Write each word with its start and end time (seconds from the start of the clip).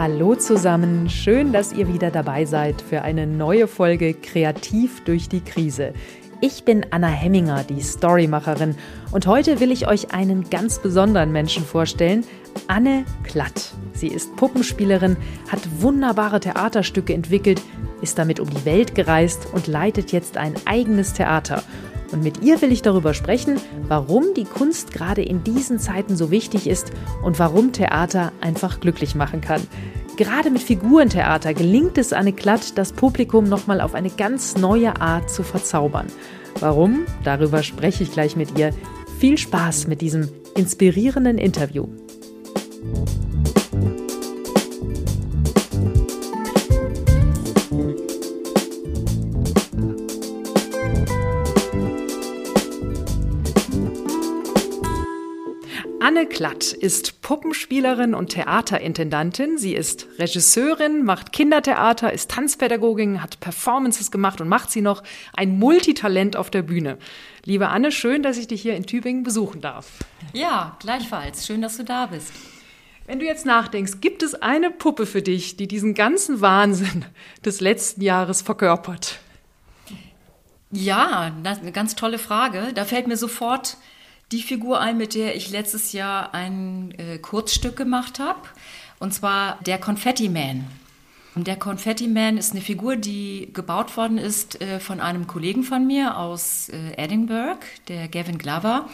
Hallo 0.00 0.34
zusammen, 0.34 1.10
schön, 1.10 1.52
dass 1.52 1.74
ihr 1.74 1.86
wieder 1.86 2.10
dabei 2.10 2.46
seid 2.46 2.80
für 2.80 3.02
eine 3.02 3.26
neue 3.26 3.68
Folge 3.68 4.14
Kreativ 4.14 5.04
durch 5.04 5.28
die 5.28 5.42
Krise. 5.42 5.92
Ich 6.40 6.64
bin 6.64 6.86
Anna 6.90 7.08
Hemminger, 7.08 7.64
die 7.64 7.82
Storymacherin, 7.82 8.76
und 9.10 9.26
heute 9.26 9.60
will 9.60 9.70
ich 9.70 9.88
euch 9.88 10.14
einen 10.14 10.48
ganz 10.48 10.78
besonderen 10.78 11.32
Menschen 11.32 11.66
vorstellen, 11.66 12.24
Anne 12.66 13.04
Klatt. 13.24 13.74
Sie 13.92 14.08
ist 14.08 14.34
Puppenspielerin, 14.36 15.18
hat 15.50 15.60
wunderbare 15.82 16.40
Theaterstücke 16.40 17.12
entwickelt, 17.12 17.60
ist 18.00 18.18
damit 18.18 18.40
um 18.40 18.48
die 18.48 18.64
Welt 18.64 18.94
gereist 18.94 19.48
und 19.52 19.66
leitet 19.66 20.12
jetzt 20.12 20.38
ein 20.38 20.54
eigenes 20.64 21.12
Theater. 21.12 21.62
Und 22.12 22.22
mit 22.22 22.42
ihr 22.42 22.60
will 22.60 22.72
ich 22.72 22.82
darüber 22.82 23.14
sprechen, 23.14 23.56
warum 23.86 24.34
die 24.34 24.44
Kunst 24.44 24.92
gerade 24.92 25.22
in 25.22 25.44
diesen 25.44 25.78
Zeiten 25.78 26.16
so 26.16 26.30
wichtig 26.30 26.66
ist 26.66 26.90
und 27.22 27.38
warum 27.38 27.72
Theater 27.72 28.32
einfach 28.40 28.80
glücklich 28.80 29.14
machen 29.14 29.40
kann. 29.40 29.62
Gerade 30.16 30.50
mit 30.50 30.62
Figurentheater 30.62 31.54
gelingt 31.54 31.96
es 31.96 32.12
Anne 32.12 32.32
Klatt, 32.32 32.76
das 32.76 32.92
Publikum 32.92 33.44
nochmal 33.44 33.80
auf 33.80 33.94
eine 33.94 34.10
ganz 34.10 34.56
neue 34.56 35.00
Art 35.00 35.30
zu 35.30 35.42
verzaubern. 35.42 36.08
Warum? 36.58 37.06
Darüber 37.24 37.62
spreche 37.62 38.02
ich 38.02 38.12
gleich 38.12 38.36
mit 38.36 38.58
ihr. 38.58 38.74
Viel 39.18 39.38
Spaß 39.38 39.86
mit 39.86 40.00
diesem 40.00 40.28
inspirierenden 40.56 41.38
Interview. 41.38 41.86
Anne 56.10 56.26
Klatt 56.26 56.72
ist 56.72 57.22
Puppenspielerin 57.22 58.16
und 58.16 58.30
Theaterintendantin. 58.30 59.58
Sie 59.58 59.76
ist 59.76 60.08
Regisseurin, 60.18 61.04
macht 61.04 61.32
Kindertheater, 61.32 62.12
ist 62.12 62.32
Tanzpädagogin, 62.32 63.22
hat 63.22 63.38
Performances 63.38 64.10
gemacht 64.10 64.40
und 64.40 64.48
macht 64.48 64.72
sie 64.72 64.80
noch 64.80 65.04
ein 65.34 65.56
Multitalent 65.56 66.34
auf 66.34 66.50
der 66.50 66.62
Bühne. 66.62 66.98
Liebe 67.44 67.68
Anne, 67.68 67.92
schön, 67.92 68.24
dass 68.24 68.38
ich 68.38 68.48
dich 68.48 68.60
hier 68.60 68.74
in 68.74 68.86
Tübingen 68.86 69.22
besuchen 69.22 69.60
darf. 69.60 69.86
Ja, 70.32 70.76
gleichfalls. 70.80 71.46
Schön, 71.46 71.62
dass 71.62 71.76
du 71.76 71.84
da 71.84 72.06
bist. 72.06 72.32
Wenn 73.06 73.20
du 73.20 73.24
jetzt 73.24 73.46
nachdenkst, 73.46 74.00
gibt 74.00 74.24
es 74.24 74.34
eine 74.34 74.72
Puppe 74.72 75.06
für 75.06 75.22
dich, 75.22 75.58
die 75.58 75.68
diesen 75.68 75.94
ganzen 75.94 76.40
Wahnsinn 76.40 77.04
des 77.44 77.60
letzten 77.60 78.02
Jahres 78.02 78.42
verkörpert? 78.42 79.20
Ja, 80.72 81.30
das 81.44 81.58
ist 81.58 81.62
eine 81.62 81.70
ganz 81.70 81.94
tolle 81.94 82.18
Frage. 82.18 82.72
Da 82.74 82.84
fällt 82.84 83.06
mir 83.06 83.16
sofort 83.16 83.76
die 84.32 84.42
Figur 84.42 84.80
ein, 84.80 84.96
mit 84.96 85.14
der 85.14 85.34
ich 85.36 85.50
letztes 85.50 85.92
Jahr 85.92 86.34
ein 86.34 86.94
äh, 86.98 87.18
Kurzstück 87.18 87.76
gemacht 87.76 88.18
habe. 88.18 88.40
Und 88.98 89.12
zwar 89.12 89.58
der 89.62 89.78
Confetti 89.78 90.28
Man. 90.28 90.66
Und 91.34 91.46
der 91.46 91.56
Confetti 91.56 92.06
Man 92.06 92.38
ist 92.38 92.52
eine 92.52 92.60
Figur, 92.60 92.96
die 92.96 93.50
gebaut 93.52 93.96
worden 93.96 94.18
ist 94.18 94.60
äh, 94.60 94.80
von 94.80 95.00
einem 95.00 95.26
Kollegen 95.26 95.62
von 95.62 95.86
mir 95.86 96.16
aus 96.16 96.68
äh, 96.68 96.92
Edinburgh, 96.96 97.60
der 97.88 98.08
Gavin 98.08 98.38
Glover. 98.38 98.88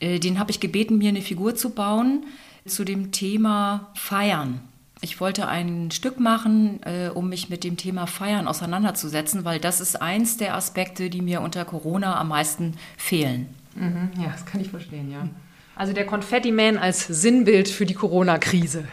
Äh, 0.00 0.18
den 0.18 0.38
habe 0.38 0.50
ich 0.50 0.60
gebeten, 0.60 0.98
mir 0.98 1.10
eine 1.10 1.22
Figur 1.22 1.54
zu 1.54 1.70
bauen 1.70 2.24
zu 2.66 2.84
dem 2.84 3.12
Thema 3.12 3.90
Feiern. 3.94 4.60
Ich 5.00 5.20
wollte 5.20 5.46
ein 5.46 5.90
Stück 5.92 6.18
machen, 6.18 6.80
äh, 6.82 7.10
um 7.14 7.28
mich 7.28 7.48
mit 7.48 7.62
dem 7.64 7.76
Thema 7.76 8.06
Feiern 8.06 8.48
auseinanderzusetzen, 8.48 9.44
weil 9.44 9.60
das 9.60 9.80
ist 9.80 10.02
eins 10.02 10.36
der 10.36 10.54
Aspekte, 10.54 11.08
die 11.08 11.22
mir 11.22 11.40
unter 11.40 11.64
Corona 11.64 12.18
am 12.18 12.28
meisten 12.28 12.74
fehlen. 12.96 13.46
Mhm, 13.78 14.10
ja, 14.22 14.30
das 14.30 14.44
kann 14.44 14.60
ich 14.60 14.70
verstehen, 14.70 15.10
ja. 15.10 15.28
Also 15.74 15.92
der 15.92 16.06
Konfetti-Man 16.06 16.76
als 16.76 17.06
Sinnbild 17.06 17.68
für 17.68 17.86
die 17.86 17.94
Corona-Krise. 17.94 18.84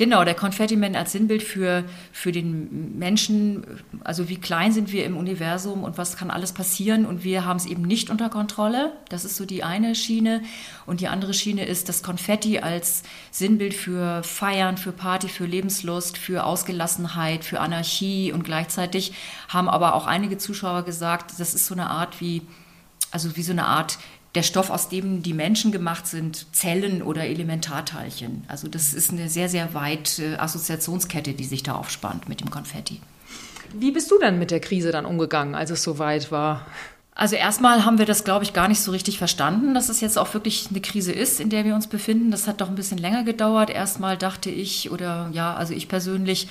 Genau, 0.00 0.24
der 0.24 0.34
Konfetti-Man 0.34 0.96
als 0.96 1.12
Sinnbild 1.12 1.42
für, 1.42 1.84
für 2.10 2.32
den 2.32 2.98
Menschen, 2.98 3.66
also 4.02 4.30
wie 4.30 4.38
klein 4.38 4.72
sind 4.72 4.92
wir 4.92 5.04
im 5.04 5.14
Universum 5.14 5.84
und 5.84 5.98
was 5.98 6.16
kann 6.16 6.30
alles 6.30 6.52
passieren 6.52 7.04
und 7.04 7.22
wir 7.22 7.44
haben 7.44 7.58
es 7.58 7.66
eben 7.66 7.82
nicht 7.82 8.08
unter 8.08 8.30
Kontrolle. 8.30 8.92
Das 9.10 9.26
ist 9.26 9.36
so 9.36 9.44
die 9.44 9.62
eine 9.62 9.94
Schiene. 9.94 10.40
Und 10.86 11.02
die 11.02 11.08
andere 11.08 11.34
Schiene 11.34 11.66
ist 11.66 11.90
das 11.90 12.02
Konfetti 12.02 12.60
als 12.60 13.02
Sinnbild 13.30 13.74
für 13.74 14.22
Feiern, 14.22 14.78
für 14.78 14.92
Party, 14.92 15.28
für 15.28 15.44
Lebenslust, 15.44 16.16
für 16.16 16.44
Ausgelassenheit, 16.44 17.44
für 17.44 17.60
Anarchie 17.60 18.32
und 18.32 18.42
gleichzeitig 18.42 19.12
haben 19.48 19.68
aber 19.68 19.94
auch 19.94 20.06
einige 20.06 20.38
Zuschauer 20.38 20.84
gesagt, 20.84 21.38
das 21.38 21.52
ist 21.52 21.66
so 21.66 21.74
eine 21.74 21.90
Art 21.90 22.22
wie, 22.22 22.40
also 23.10 23.36
wie 23.36 23.42
so 23.42 23.52
eine 23.52 23.66
Art 23.66 23.98
der 24.34 24.42
Stoff, 24.42 24.70
aus 24.70 24.88
dem 24.88 25.22
die 25.22 25.34
Menschen 25.34 25.72
gemacht 25.72 26.06
sind, 26.06 26.46
Zellen 26.54 27.02
oder 27.02 27.24
Elementarteilchen. 27.24 28.44
Also 28.46 28.68
das 28.68 28.94
ist 28.94 29.10
eine 29.10 29.28
sehr, 29.28 29.48
sehr 29.48 29.74
weite 29.74 30.40
Assoziationskette, 30.40 31.32
die 31.32 31.44
sich 31.44 31.62
da 31.62 31.74
aufspannt 31.74 32.28
mit 32.28 32.40
dem 32.40 32.50
Konfetti. 32.50 33.00
Wie 33.72 33.90
bist 33.90 34.10
du 34.10 34.18
dann 34.18 34.38
mit 34.38 34.50
der 34.50 34.60
Krise 34.60 34.92
dann 34.92 35.04
umgegangen, 35.04 35.54
als 35.54 35.70
es 35.70 35.82
soweit 35.82 36.30
war? 36.30 36.66
Also 37.14 37.36
erstmal 37.36 37.84
haben 37.84 37.98
wir 37.98 38.06
das, 38.06 38.24
glaube 38.24 38.44
ich, 38.44 38.52
gar 38.52 38.68
nicht 38.68 38.80
so 38.80 38.92
richtig 38.92 39.18
verstanden, 39.18 39.74
dass 39.74 39.88
es 39.88 40.00
jetzt 40.00 40.16
auch 40.16 40.32
wirklich 40.32 40.68
eine 40.70 40.80
Krise 40.80 41.12
ist, 41.12 41.40
in 41.40 41.50
der 41.50 41.64
wir 41.64 41.74
uns 41.74 41.86
befinden. 41.86 42.30
Das 42.30 42.46
hat 42.46 42.60
doch 42.60 42.68
ein 42.68 42.76
bisschen 42.76 42.98
länger 42.98 43.24
gedauert. 43.24 43.68
Erstmal 43.68 44.16
dachte 44.16 44.48
ich, 44.48 44.90
oder 44.90 45.28
ja, 45.32 45.54
also 45.54 45.74
ich 45.74 45.88
persönlich, 45.88 46.48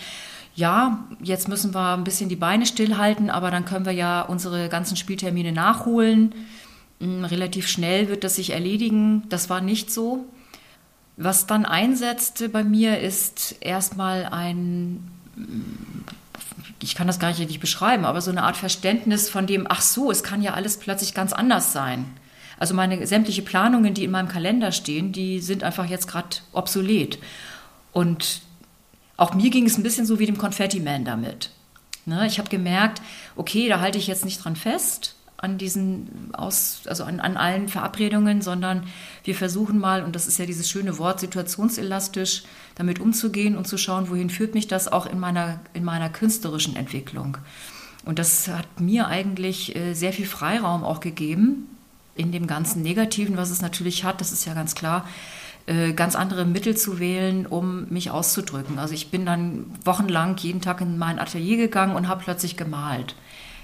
ja, 0.55 1.05
jetzt 1.23 1.47
müssen 1.47 1.73
wir 1.73 1.95
ein 1.95 2.03
bisschen 2.03 2.29
die 2.29 2.35
Beine 2.35 2.65
stillhalten, 2.65 3.29
aber 3.29 3.51
dann 3.51 3.65
können 3.65 3.85
wir 3.85 3.93
ja 3.93 4.21
unsere 4.21 4.69
ganzen 4.69 4.97
Spieltermine 4.97 5.53
nachholen. 5.53 6.35
Mm, 6.99 7.23
relativ 7.23 7.67
schnell 7.67 8.09
wird 8.09 8.23
das 8.23 8.35
sich 8.35 8.51
erledigen. 8.51 9.23
Das 9.29 9.49
war 9.49 9.61
nicht 9.61 9.91
so. 9.91 10.25
Was 11.17 11.47
dann 11.47 11.65
einsetzte 11.65 12.49
bei 12.49 12.63
mir 12.63 12.99
ist 12.99 13.57
erstmal 13.61 14.25
ein, 14.25 15.09
mm, 15.35 16.05
ich 16.81 16.95
kann 16.95 17.07
das 17.07 17.19
gar 17.19 17.29
nicht 17.29 17.39
richtig 17.39 17.59
beschreiben, 17.59 18.05
aber 18.05 18.21
so 18.21 18.31
eine 18.31 18.43
Art 18.43 18.57
Verständnis 18.57 19.29
von 19.29 19.47
dem, 19.47 19.65
ach 19.69 19.81
so, 19.81 20.11
es 20.11 20.23
kann 20.23 20.41
ja 20.41 20.53
alles 20.53 20.77
plötzlich 20.77 21.13
ganz 21.13 21.33
anders 21.33 21.73
sein. 21.73 22.05
Also 22.57 22.73
meine 22.73 23.05
sämtliche 23.07 23.41
Planungen, 23.41 23.93
die 23.93 24.03
in 24.03 24.11
meinem 24.11 24.27
Kalender 24.27 24.71
stehen, 24.71 25.11
die 25.13 25.39
sind 25.39 25.63
einfach 25.63 25.85
jetzt 25.85 26.07
gerade 26.07 26.37
obsolet. 26.51 27.19
Und 27.93 28.41
auch 29.17 29.33
mir 29.33 29.49
ging 29.49 29.65
es 29.65 29.77
ein 29.77 29.83
bisschen 29.83 30.05
so 30.05 30.19
wie 30.19 30.25
dem 30.25 30.37
Confetti-Man 30.37 31.05
damit. 31.05 31.51
Ne, 32.05 32.25
ich 32.27 32.39
habe 32.39 32.49
gemerkt, 32.49 33.01
okay, 33.35 33.67
da 33.69 33.79
halte 33.79 33.97
ich 33.97 34.07
jetzt 34.07 34.25
nicht 34.25 34.43
dran 34.43 34.55
fest 34.55 35.15
an 35.41 35.57
diesen 35.57 36.29
aus, 36.33 36.81
also 36.85 37.03
an, 37.03 37.19
an 37.19 37.37
allen 37.37 37.69
Verabredungen, 37.69 38.41
sondern 38.41 38.83
wir 39.23 39.35
versuchen 39.35 39.79
mal, 39.79 40.03
und 40.03 40.15
das 40.15 40.27
ist 40.27 40.37
ja 40.37 40.45
dieses 40.45 40.69
schöne 40.69 40.97
Wort, 40.97 41.19
situationselastisch 41.19 42.43
damit 42.75 42.99
umzugehen 42.99 43.55
und 43.55 43.67
zu 43.67 43.77
schauen, 43.77 44.09
wohin 44.09 44.29
führt 44.29 44.53
mich 44.53 44.67
das 44.67 44.87
auch 44.87 45.05
in 45.05 45.19
meiner, 45.19 45.59
in 45.73 45.83
meiner 45.83 46.09
künstlerischen 46.09 46.75
Entwicklung. 46.75 47.37
Und 48.05 48.19
das 48.19 48.47
hat 48.47 48.79
mir 48.79 49.07
eigentlich 49.07 49.75
äh, 49.75 49.93
sehr 49.93 50.13
viel 50.13 50.25
Freiraum 50.25 50.83
auch 50.83 50.99
gegeben, 50.99 51.67
in 52.15 52.31
dem 52.31 52.47
ganzen 52.47 52.81
Negativen, 52.81 53.37
was 53.37 53.49
es 53.49 53.61
natürlich 53.61 54.03
hat, 54.03 54.19
das 54.19 54.33
ist 54.33 54.45
ja 54.45 54.53
ganz 54.53 54.75
klar, 54.75 55.07
äh, 55.67 55.93
ganz 55.93 56.15
andere 56.15 56.43
Mittel 56.45 56.75
zu 56.75 56.99
wählen, 56.99 57.45
um 57.45 57.87
mich 57.89 58.11
auszudrücken. 58.11 58.77
Also 58.77 58.93
ich 58.93 59.09
bin 59.09 59.25
dann 59.25 59.65
wochenlang 59.85 60.35
jeden 60.37 60.59
Tag 60.59 60.81
in 60.81 60.97
mein 60.97 61.17
Atelier 61.17 61.55
gegangen 61.55 61.95
und 61.95 62.09
habe 62.09 62.23
plötzlich 62.23 62.57
gemalt 62.57 63.15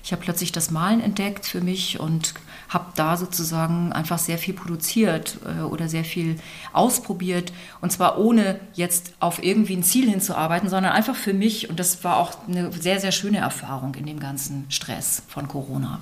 ich 0.06 0.12
habe 0.12 0.22
plötzlich 0.22 0.52
das 0.52 0.70
Malen 0.70 1.02
entdeckt 1.02 1.48
für 1.48 1.62
mich 1.62 2.00
und 2.00 2.36
habe 2.70 2.92
da 2.96 3.18
sozusagen 3.18 3.92
einfach 3.92 4.20
sehr 4.20 4.38
viel 4.38 4.54
produziert 4.54 5.40
äh, 5.46 5.64
oder 5.64 5.88
sehr 5.88 6.04
viel 6.04 6.36
ausprobiert. 6.74 7.52
Und 7.82 7.92
zwar 7.92 8.20
ohne 8.20 8.60
jetzt 8.76 9.14
auf 9.20 9.44
irgendwie 9.44 9.76
ein 9.76 9.82
Ziel 9.82 10.08
hinzuarbeiten, 10.08 10.70
sondern 10.70 10.92
einfach 10.92 11.16
für 11.16 11.34
mich. 11.34 11.72
Und 11.72 11.80
das 11.80 12.04
war 12.04 12.18
auch 12.18 12.48
eine 12.48 12.72
sehr, 12.72 13.00
sehr 13.00 13.12
schöne 13.12 13.40
Erfahrung 13.40 13.96
in 13.96 14.06
dem 14.06 14.20
ganzen 14.20 14.66
Stress 14.70 15.24
von 15.28 15.48
Corona. 15.48 16.02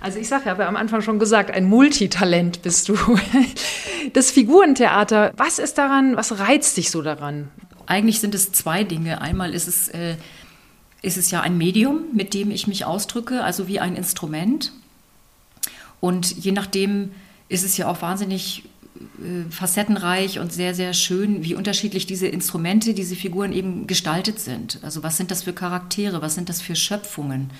Also 0.00 0.20
ich 0.20 0.28
sage 0.28 0.44
ja, 0.44 0.52
habe 0.52 0.66
am 0.66 0.76
Anfang 0.76 1.02
schon 1.02 1.18
gesagt, 1.18 1.50
ein 1.50 1.64
Multitalent 1.64 2.62
bist 2.62 2.88
du. 2.88 2.96
Das 4.14 4.30
Figurentheater, 4.30 5.32
was 5.36 5.58
ist 5.58 5.76
daran, 5.76 6.16
was 6.16 6.38
reizt 6.38 6.78
dich 6.78 6.90
so 6.90 7.02
daran? 7.02 7.50
Eigentlich 7.84 8.18
sind 8.18 8.34
es 8.34 8.50
zwei 8.50 8.82
Dinge. 8.82 9.20
Einmal 9.20 9.52
ist 9.52 9.68
es 9.68 9.88
äh, 9.88 10.16
ist 11.02 11.16
es 11.16 11.30
ja 11.30 11.40
ein 11.40 11.56
Medium, 11.56 12.04
mit 12.12 12.34
dem 12.34 12.50
ich 12.50 12.66
mich 12.66 12.84
ausdrücke, 12.84 13.42
also 13.42 13.68
wie 13.68 13.80
ein 13.80 13.96
Instrument. 13.96 14.72
Und 16.00 16.44
je 16.44 16.52
nachdem 16.52 17.12
ist 17.48 17.64
es 17.64 17.76
ja 17.76 17.88
auch 17.88 18.02
wahnsinnig 18.02 18.64
äh, 19.00 19.50
facettenreich 19.50 20.38
und 20.38 20.52
sehr, 20.52 20.74
sehr 20.74 20.92
schön, 20.92 21.42
wie 21.42 21.54
unterschiedlich 21.54 22.06
diese 22.06 22.26
Instrumente, 22.26 22.94
diese 22.94 23.16
Figuren 23.16 23.52
eben 23.52 23.86
gestaltet 23.86 24.40
sind. 24.40 24.78
Also 24.82 25.02
was 25.02 25.16
sind 25.16 25.30
das 25.30 25.42
für 25.44 25.52
Charaktere, 25.52 26.22
was 26.22 26.34
sind 26.34 26.48
das 26.48 26.60
für 26.60 26.76
Schöpfungen? 26.76 27.50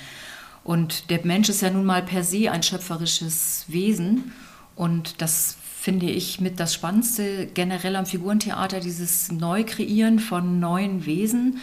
Und 0.62 1.10
der 1.10 1.24
Mensch 1.24 1.48
ist 1.48 1.62
ja 1.62 1.70
nun 1.70 1.86
mal 1.86 2.02
per 2.02 2.22
se 2.22 2.50
ein 2.50 2.62
schöpferisches 2.62 3.64
Wesen 3.68 4.32
und 4.76 5.22
das 5.22 5.56
finde 5.80 6.10
ich 6.10 6.40
mit 6.40 6.60
das 6.60 6.74
Spannendste 6.74 7.46
generell 7.46 7.96
am 7.96 8.04
Figurentheater, 8.04 8.80
dieses 8.80 9.32
Neukreieren 9.32 10.18
von 10.18 10.60
neuen 10.60 11.06
Wesen 11.06 11.58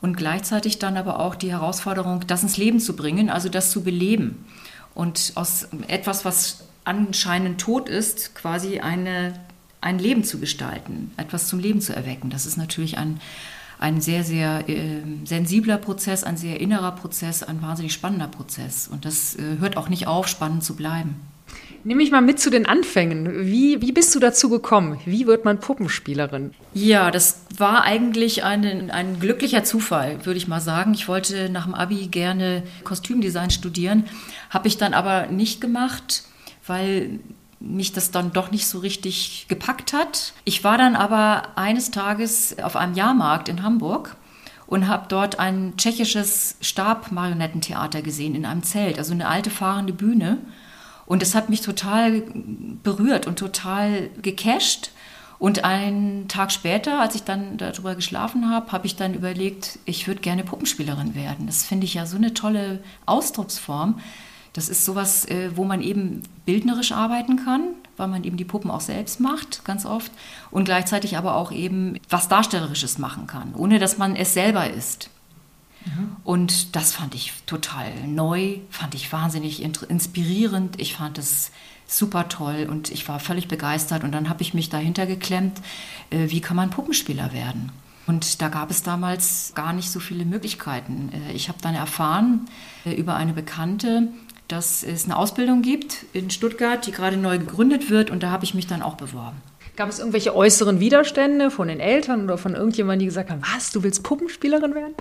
und 0.00 0.16
gleichzeitig 0.16 0.78
dann 0.78 0.96
aber 0.96 1.20
auch 1.20 1.34
die 1.34 1.50
Herausforderung, 1.50 2.26
das 2.26 2.42
ins 2.42 2.56
Leben 2.56 2.80
zu 2.80 2.96
bringen, 2.96 3.30
also 3.30 3.48
das 3.48 3.70
zu 3.70 3.82
beleben 3.82 4.44
und 4.94 5.32
aus 5.34 5.68
etwas, 5.88 6.24
was 6.24 6.64
anscheinend 6.84 7.60
tot 7.60 7.88
ist, 7.88 8.34
quasi 8.34 8.80
eine, 8.80 9.38
ein 9.80 9.98
Leben 9.98 10.24
zu 10.24 10.38
gestalten, 10.38 11.12
etwas 11.16 11.48
zum 11.48 11.58
Leben 11.58 11.80
zu 11.80 11.94
erwecken. 11.94 12.30
Das 12.30 12.46
ist 12.46 12.56
natürlich 12.56 12.96
ein, 12.96 13.20
ein 13.78 14.00
sehr, 14.00 14.24
sehr 14.24 14.68
äh, 14.68 15.02
sensibler 15.24 15.76
Prozess, 15.78 16.24
ein 16.24 16.36
sehr 16.36 16.60
innerer 16.60 16.92
Prozess, 16.92 17.42
ein 17.42 17.60
wahnsinnig 17.60 17.92
spannender 17.92 18.28
Prozess. 18.28 18.88
Und 18.88 19.04
das 19.04 19.34
äh, 19.36 19.58
hört 19.58 19.76
auch 19.76 19.88
nicht 19.88 20.06
auf, 20.06 20.28
spannend 20.28 20.64
zu 20.64 20.76
bleiben. 20.76 21.16
Nimm 21.86 21.98
mich 21.98 22.10
mal 22.10 22.20
mit 22.20 22.40
zu 22.40 22.50
den 22.50 22.66
Anfängen. 22.66 23.46
Wie, 23.46 23.80
wie 23.80 23.92
bist 23.92 24.12
du 24.12 24.18
dazu 24.18 24.48
gekommen? 24.48 24.98
Wie 25.04 25.28
wird 25.28 25.44
man 25.44 25.60
Puppenspielerin? 25.60 26.50
Ja, 26.74 27.12
das 27.12 27.42
war 27.56 27.84
eigentlich 27.84 28.42
ein, 28.42 28.90
ein 28.90 29.20
glücklicher 29.20 29.62
Zufall, 29.62 30.26
würde 30.26 30.36
ich 30.36 30.48
mal 30.48 30.60
sagen. 30.60 30.94
Ich 30.94 31.06
wollte 31.06 31.48
nach 31.48 31.66
dem 31.66 31.74
Abi 31.74 32.08
gerne 32.08 32.64
Kostümdesign 32.82 33.50
studieren, 33.50 34.02
habe 34.50 34.66
ich 34.66 34.78
dann 34.78 34.94
aber 34.94 35.28
nicht 35.28 35.60
gemacht, 35.60 36.24
weil 36.66 37.20
mich 37.60 37.92
das 37.92 38.10
dann 38.10 38.32
doch 38.32 38.50
nicht 38.50 38.66
so 38.66 38.80
richtig 38.80 39.46
gepackt 39.48 39.92
hat. 39.92 40.32
Ich 40.44 40.64
war 40.64 40.78
dann 40.78 40.96
aber 40.96 41.56
eines 41.56 41.92
Tages 41.92 42.58
auf 42.60 42.74
einem 42.74 42.94
Jahrmarkt 42.94 43.48
in 43.48 43.62
Hamburg 43.62 44.16
und 44.66 44.88
habe 44.88 45.06
dort 45.08 45.38
ein 45.38 45.74
tschechisches 45.76 46.56
Stabmarionettentheater 46.60 48.02
gesehen 48.02 48.34
in 48.34 48.44
einem 48.44 48.64
Zelt, 48.64 48.98
also 48.98 49.12
eine 49.12 49.28
alte 49.28 49.50
fahrende 49.50 49.92
Bühne. 49.92 50.38
Und 51.06 51.22
es 51.22 51.34
hat 51.34 51.48
mich 51.48 51.60
total 51.60 52.22
berührt 52.82 53.26
und 53.26 53.38
total 53.38 54.10
gecasht. 54.20 54.90
Und 55.38 55.64
einen 55.64 56.28
Tag 56.28 56.50
später, 56.50 57.00
als 57.00 57.14
ich 57.14 57.22
dann 57.22 57.58
darüber 57.58 57.94
geschlafen 57.94 58.50
habe, 58.50 58.72
habe 58.72 58.86
ich 58.86 58.96
dann 58.96 59.14
überlegt, 59.14 59.78
ich 59.84 60.08
würde 60.08 60.20
gerne 60.20 60.44
Puppenspielerin 60.44 61.14
werden. 61.14 61.46
Das 61.46 61.64
finde 61.64 61.84
ich 61.84 61.94
ja 61.94 62.06
so 62.06 62.16
eine 62.16 62.32
tolle 62.32 62.82
Ausdrucksform. 63.04 64.00
Das 64.54 64.70
ist 64.70 64.86
sowas, 64.86 65.26
äh, 65.26 65.50
wo 65.54 65.64
man 65.64 65.82
eben 65.82 66.22
bildnerisch 66.46 66.92
arbeiten 66.92 67.44
kann, 67.44 67.74
weil 67.98 68.08
man 68.08 68.24
eben 68.24 68.38
die 68.38 68.46
Puppen 68.46 68.70
auch 68.70 68.80
selbst 68.80 69.20
macht, 69.20 69.66
ganz 69.66 69.84
oft. 69.84 70.10
Und 70.50 70.64
gleichzeitig 70.64 71.18
aber 71.18 71.34
auch 71.34 71.52
eben 71.52 71.98
was 72.08 72.28
Darstellerisches 72.28 72.96
machen 72.96 73.26
kann, 73.26 73.54
ohne 73.54 73.78
dass 73.78 73.98
man 73.98 74.16
es 74.16 74.32
selber 74.32 74.70
ist. 74.70 75.10
Und 76.24 76.74
das 76.74 76.92
fand 76.92 77.14
ich 77.14 77.32
total 77.46 77.92
neu, 78.06 78.58
fand 78.70 78.94
ich 78.94 79.12
wahnsinnig 79.12 79.62
inspirierend. 79.62 80.80
Ich 80.80 80.94
fand 80.94 81.18
es 81.18 81.52
super 81.86 82.28
toll 82.28 82.66
und 82.68 82.90
ich 82.90 83.08
war 83.08 83.20
völlig 83.20 83.48
begeistert. 83.48 84.02
Und 84.04 84.12
dann 84.12 84.28
habe 84.28 84.42
ich 84.42 84.54
mich 84.54 84.68
dahinter 84.68 85.06
geklemmt, 85.06 85.60
äh, 86.10 86.30
wie 86.30 86.40
kann 86.40 86.56
man 86.56 86.70
Puppenspieler 86.70 87.32
werden? 87.32 87.70
Und 88.06 88.40
da 88.40 88.48
gab 88.48 88.70
es 88.70 88.82
damals 88.82 89.52
gar 89.54 89.72
nicht 89.72 89.90
so 89.90 90.00
viele 90.00 90.24
Möglichkeiten. 90.24 91.10
Äh, 91.12 91.32
ich 91.32 91.48
habe 91.48 91.58
dann 91.60 91.74
erfahren 91.74 92.48
über 92.84 93.16
eine 93.16 93.32
Bekannte, 93.32 94.08
dass 94.48 94.82
es 94.82 95.04
eine 95.04 95.16
Ausbildung 95.16 95.62
gibt 95.62 96.06
in 96.12 96.30
Stuttgart, 96.30 96.86
die 96.86 96.92
gerade 96.92 97.16
neu 97.16 97.38
gegründet 97.38 97.90
wird 97.90 98.10
und 98.10 98.22
da 98.22 98.30
habe 98.30 98.44
ich 98.44 98.54
mich 98.54 98.66
dann 98.66 98.82
auch 98.82 98.94
beworben. 98.94 99.36
Gab 99.74 99.88
es 99.88 99.98
irgendwelche 99.98 100.34
äußeren 100.34 100.80
Widerstände 100.80 101.50
von 101.50 101.68
den 101.68 101.80
Eltern 101.80 102.24
oder 102.24 102.38
von 102.38 102.54
irgendjemandem, 102.54 103.00
die 103.00 103.06
gesagt 103.06 103.30
haben, 103.30 103.42
was, 103.54 103.72
du 103.72 103.82
willst 103.82 104.02
Puppenspielerin 104.04 104.74
werden? 104.74 104.94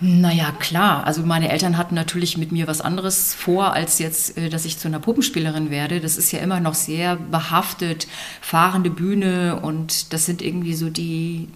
Naja, 0.00 0.52
klar. 0.58 1.06
Also 1.06 1.22
meine 1.22 1.50
Eltern 1.50 1.78
hatten 1.78 1.94
natürlich 1.94 2.36
mit 2.36 2.52
mir 2.52 2.66
was 2.66 2.80
anderes 2.80 3.32
vor, 3.32 3.72
als 3.72 3.98
jetzt, 3.98 4.36
äh, 4.36 4.48
dass 4.48 4.64
ich 4.64 4.78
zu 4.78 4.88
einer 4.88 4.98
Puppenspielerin 4.98 5.70
werde. 5.70 6.00
Das 6.00 6.16
ist 6.16 6.32
ja 6.32 6.40
immer 6.40 6.60
noch 6.60 6.74
sehr 6.74 7.16
behaftet, 7.16 8.06
fahrende 8.40 8.90
Bühne 8.90 9.60
und 9.60 10.12
das 10.12 10.26
sind 10.26 10.42
irgendwie 10.42 10.74
so 10.74 10.90
die 10.90 11.48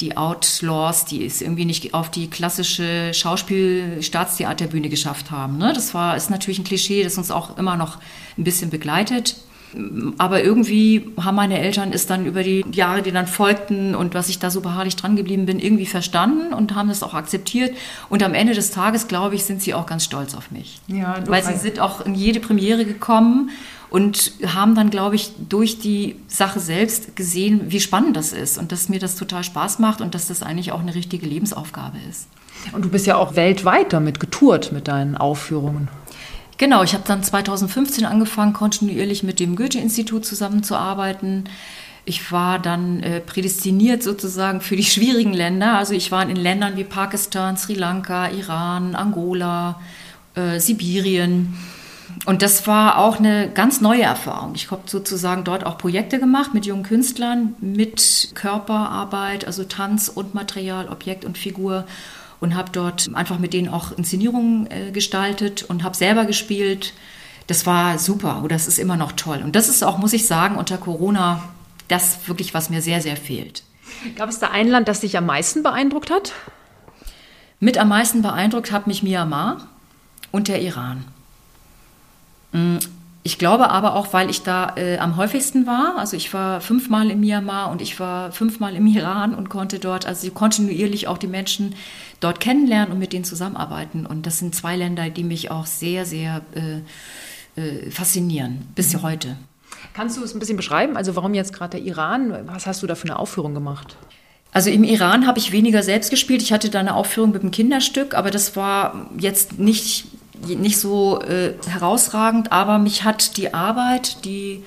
die 0.00 0.16
Outlaws, 0.16 1.06
die 1.06 1.24
es 1.24 1.40
irgendwie 1.40 1.64
nicht 1.64 1.94
auf 1.94 2.10
die 2.10 2.28
klassische 2.28 3.12
Schauspiel-Staatstheaterbühne 3.14 4.88
geschafft 4.88 5.30
haben. 5.30 5.56
Ne? 5.56 5.72
Das 5.72 5.94
war, 5.94 6.16
ist 6.16 6.28
natürlich 6.28 6.58
ein 6.58 6.64
Klischee, 6.64 7.02
das 7.02 7.16
uns 7.16 7.30
auch 7.30 7.56
immer 7.56 7.76
noch 7.76 7.98
ein 8.36 8.44
bisschen 8.44 8.68
begleitet. 8.68 9.36
Aber 10.18 10.42
irgendwie 10.42 11.10
haben 11.22 11.36
meine 11.36 11.58
Eltern 11.58 11.92
es 11.92 12.06
dann 12.06 12.26
über 12.26 12.42
die 12.42 12.64
Jahre, 12.72 13.02
die 13.02 13.12
dann 13.12 13.26
folgten 13.26 13.94
und 13.94 14.14
was 14.14 14.28
ich 14.28 14.38
da 14.38 14.50
so 14.50 14.60
beharrlich 14.60 14.96
dran 14.96 15.16
geblieben 15.16 15.46
bin, 15.46 15.58
irgendwie 15.58 15.86
verstanden 15.86 16.54
und 16.54 16.74
haben 16.74 16.88
das 16.88 17.02
auch 17.02 17.14
akzeptiert. 17.14 17.76
Und 18.08 18.22
am 18.22 18.34
Ende 18.34 18.54
des 18.54 18.70
Tages, 18.70 19.08
glaube 19.08 19.34
ich, 19.34 19.44
sind 19.44 19.62
sie 19.62 19.74
auch 19.74 19.86
ganz 19.86 20.04
stolz 20.04 20.34
auf 20.34 20.50
mich. 20.50 20.80
Ja, 20.86 21.16
Weil 21.26 21.44
sie 21.44 21.56
sind 21.56 21.80
auch 21.80 22.04
in 22.04 22.14
jede 22.14 22.40
Premiere 22.40 22.84
gekommen 22.84 23.50
und 23.90 24.32
haben 24.46 24.74
dann, 24.74 24.90
glaube 24.90 25.16
ich, 25.16 25.32
durch 25.48 25.78
die 25.78 26.16
Sache 26.28 26.60
selbst 26.60 27.16
gesehen, 27.16 27.66
wie 27.68 27.80
spannend 27.80 28.16
das 28.16 28.32
ist 28.32 28.58
und 28.58 28.72
dass 28.72 28.88
mir 28.88 28.98
das 28.98 29.16
total 29.16 29.44
Spaß 29.44 29.78
macht 29.78 30.00
und 30.00 30.14
dass 30.14 30.28
das 30.28 30.42
eigentlich 30.42 30.72
auch 30.72 30.80
eine 30.80 30.94
richtige 30.94 31.26
Lebensaufgabe 31.26 31.98
ist. 32.08 32.28
Und 32.72 32.84
du 32.84 32.88
bist 32.88 33.06
ja 33.06 33.16
auch 33.16 33.36
weltweit 33.36 33.92
damit 33.92 34.18
getourt 34.20 34.72
mit 34.72 34.88
deinen 34.88 35.16
Aufführungen. 35.16 35.88
Genau, 36.58 36.82
ich 36.82 36.94
habe 36.94 37.04
dann 37.06 37.22
2015 37.22 38.04
angefangen, 38.04 38.52
kontinuierlich 38.52 39.22
mit 39.22 39.40
dem 39.40 39.56
Goethe-Institut 39.56 40.24
zusammenzuarbeiten. 40.24 41.44
Ich 42.04 42.32
war 42.32 42.58
dann 42.58 43.02
äh, 43.02 43.20
prädestiniert 43.20 44.02
sozusagen 44.02 44.60
für 44.60 44.76
die 44.76 44.84
schwierigen 44.94 45.32
Länder. 45.32 45.76
Also 45.76 45.94
ich 45.94 46.10
war 46.12 46.28
in 46.28 46.36
Ländern 46.36 46.76
wie 46.76 46.84
Pakistan, 46.84 47.56
Sri 47.56 47.74
Lanka, 47.74 48.30
Iran, 48.30 48.94
Angola, 48.94 49.80
äh, 50.34 50.58
Sibirien 50.60 51.54
und 52.24 52.42
das 52.42 52.66
war 52.66 52.98
auch 52.98 53.18
eine 53.18 53.50
ganz 53.50 53.80
neue 53.80 54.02
Erfahrung. 54.02 54.54
Ich 54.54 54.70
habe 54.70 54.82
sozusagen 54.86 55.44
dort 55.44 55.66
auch 55.66 55.76
Projekte 55.76 56.18
gemacht 56.18 56.54
mit 56.54 56.64
jungen 56.64 56.82
Künstlern, 56.82 57.54
mit 57.60 58.30
Körperarbeit, 58.34 59.46
also 59.46 59.64
Tanz 59.64 60.08
und 60.08 60.34
Material, 60.34 60.88
Objekt 60.88 61.24
und 61.24 61.36
Figur 61.36 61.84
und 62.40 62.54
habe 62.54 62.70
dort 62.72 63.08
einfach 63.14 63.38
mit 63.38 63.52
denen 63.52 63.68
auch 63.68 63.96
Inszenierungen 63.96 64.70
äh, 64.70 64.90
gestaltet 64.92 65.62
und 65.62 65.82
habe 65.82 65.96
selber 65.96 66.24
gespielt. 66.24 66.92
Das 67.46 67.66
war 67.66 67.98
super 67.98 68.42
oder 68.42 68.54
das 68.54 68.66
ist 68.66 68.78
immer 68.78 68.96
noch 68.96 69.12
toll. 69.12 69.40
Und 69.42 69.56
das 69.56 69.68
ist 69.68 69.82
auch, 69.82 69.98
muss 69.98 70.12
ich 70.12 70.26
sagen, 70.26 70.56
unter 70.56 70.78
Corona 70.78 71.42
das 71.88 72.26
wirklich, 72.26 72.54
was 72.54 72.70
mir 72.70 72.82
sehr, 72.82 73.00
sehr 73.00 73.16
fehlt. 73.16 73.62
Gab 74.16 74.28
es 74.28 74.38
da 74.38 74.48
ein 74.50 74.68
Land, 74.68 74.88
das 74.88 75.00
dich 75.00 75.16
am 75.16 75.26
meisten 75.26 75.62
beeindruckt 75.62 76.10
hat? 76.10 76.32
Mit 77.60 77.78
am 77.78 77.88
meisten 77.88 78.22
beeindruckt 78.22 78.72
hat 78.72 78.86
mich 78.86 79.02
Myanmar 79.02 79.68
und 80.30 80.48
der 80.48 80.60
Iran. 80.60 81.04
Ich 83.26 83.38
glaube 83.38 83.70
aber 83.70 83.96
auch, 83.96 84.12
weil 84.12 84.30
ich 84.30 84.44
da 84.44 84.74
äh, 84.76 84.98
am 84.98 85.16
häufigsten 85.16 85.66
war. 85.66 85.98
Also 85.98 86.16
ich 86.16 86.32
war 86.32 86.60
fünfmal 86.60 87.10
in 87.10 87.18
Myanmar 87.18 87.72
und 87.72 87.82
ich 87.82 87.98
war 87.98 88.30
fünfmal 88.30 88.76
im 88.76 88.86
Iran 88.86 89.34
und 89.34 89.48
konnte 89.48 89.80
dort, 89.80 90.06
also 90.06 90.30
kontinuierlich 90.30 91.08
auch 91.08 91.18
die 91.18 91.26
Menschen 91.26 91.74
dort 92.20 92.38
kennenlernen 92.38 92.92
und 92.92 93.00
mit 93.00 93.12
denen 93.12 93.24
zusammenarbeiten. 93.24 94.06
Und 94.06 94.26
das 94.26 94.38
sind 94.38 94.54
zwei 94.54 94.76
Länder, 94.76 95.10
die 95.10 95.24
mich 95.24 95.50
auch 95.50 95.66
sehr, 95.66 96.06
sehr 96.06 96.42
äh, 96.54 97.60
äh, 97.60 97.90
faszinieren, 97.90 98.68
bis 98.76 98.94
mhm. 98.94 99.02
heute. 99.02 99.36
Kannst 99.92 100.16
du 100.16 100.22
es 100.22 100.32
ein 100.32 100.38
bisschen 100.38 100.56
beschreiben? 100.56 100.96
Also 100.96 101.16
warum 101.16 101.34
jetzt 101.34 101.52
gerade 101.52 101.78
der 101.78 101.84
Iran? 101.84 102.46
Was 102.46 102.68
hast 102.68 102.84
du 102.84 102.86
da 102.86 102.94
für 102.94 103.08
eine 103.08 103.18
Aufführung 103.18 103.54
gemacht? 103.54 103.96
Also 104.52 104.70
im 104.70 104.84
Iran 104.84 105.26
habe 105.26 105.40
ich 105.40 105.50
weniger 105.50 105.82
selbst 105.82 106.10
gespielt. 106.10 106.42
Ich 106.42 106.52
hatte 106.52 106.70
da 106.70 106.78
eine 106.78 106.94
Aufführung 106.94 107.32
mit 107.32 107.42
einem 107.42 107.50
Kinderstück, 107.50 108.14
aber 108.14 108.30
das 108.30 108.54
war 108.54 109.10
jetzt 109.18 109.58
nicht 109.58 110.06
nicht 110.46 110.78
so 110.78 111.20
äh, 111.22 111.54
herausragend, 111.66 112.52
aber 112.52 112.78
mich 112.78 113.04
hat 113.04 113.36
die 113.36 113.54
Arbeit, 113.54 114.24
die 114.24 114.62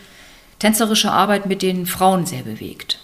tänzerische 0.59 1.11
Arbeit 1.11 1.45
mit 1.45 1.61
den 1.61 1.85
Frauen 1.85 2.25
sehr 2.25 2.43
bewegt. 2.43 2.99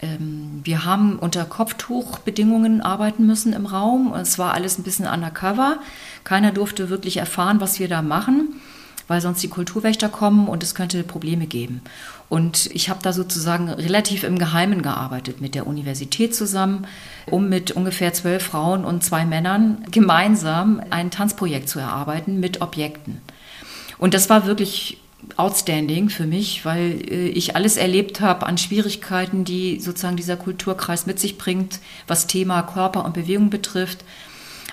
Ähm, 0.00 0.60
wir 0.64 0.84
haben 0.84 1.18
unter 1.18 1.44
Kopftuchbedingungen 1.44 2.80
arbeiten 2.80 3.26
müssen 3.26 3.52
im 3.52 3.66
Raum. 3.66 4.14
Es 4.14 4.38
war 4.38 4.54
alles 4.54 4.78
ein 4.78 4.84
bisschen 4.84 5.06
undercover. 5.06 5.78
Keiner 6.24 6.52
durfte 6.52 6.88
wirklich 6.90 7.16
erfahren, 7.16 7.60
was 7.60 7.78
wir 7.80 7.88
da 7.88 8.02
machen 8.02 8.60
weil 9.08 9.20
sonst 9.20 9.42
die 9.42 9.48
Kulturwächter 9.48 10.08
kommen 10.08 10.46
und 10.48 10.62
es 10.62 10.74
könnte 10.74 11.02
Probleme 11.02 11.46
geben. 11.46 11.80
Und 12.28 12.68
ich 12.74 12.90
habe 12.90 13.00
da 13.02 13.12
sozusagen 13.12 13.70
relativ 13.70 14.22
im 14.22 14.38
Geheimen 14.38 14.82
gearbeitet 14.82 15.40
mit 15.40 15.54
der 15.54 15.66
Universität 15.66 16.34
zusammen, 16.34 16.86
um 17.26 17.48
mit 17.48 17.70
ungefähr 17.70 18.12
zwölf 18.12 18.42
Frauen 18.42 18.84
und 18.84 19.02
zwei 19.02 19.24
Männern 19.24 19.84
gemeinsam 19.90 20.82
ein 20.90 21.10
Tanzprojekt 21.10 21.68
zu 21.68 21.78
erarbeiten 21.78 22.38
mit 22.38 22.60
Objekten. 22.60 23.22
Und 23.96 24.12
das 24.12 24.28
war 24.28 24.46
wirklich 24.46 24.98
outstanding 25.36 26.10
für 26.10 26.26
mich, 26.26 26.64
weil 26.64 27.02
äh, 27.10 27.28
ich 27.28 27.56
alles 27.56 27.76
erlebt 27.76 28.20
habe 28.20 28.46
an 28.46 28.58
Schwierigkeiten, 28.58 29.44
die 29.44 29.80
sozusagen 29.80 30.16
dieser 30.16 30.36
Kulturkreis 30.36 31.06
mit 31.06 31.18
sich 31.18 31.38
bringt, 31.38 31.80
was 32.06 32.26
Thema 32.26 32.62
Körper 32.62 33.04
und 33.04 33.14
Bewegung 33.14 33.50
betrifft. 33.50 34.04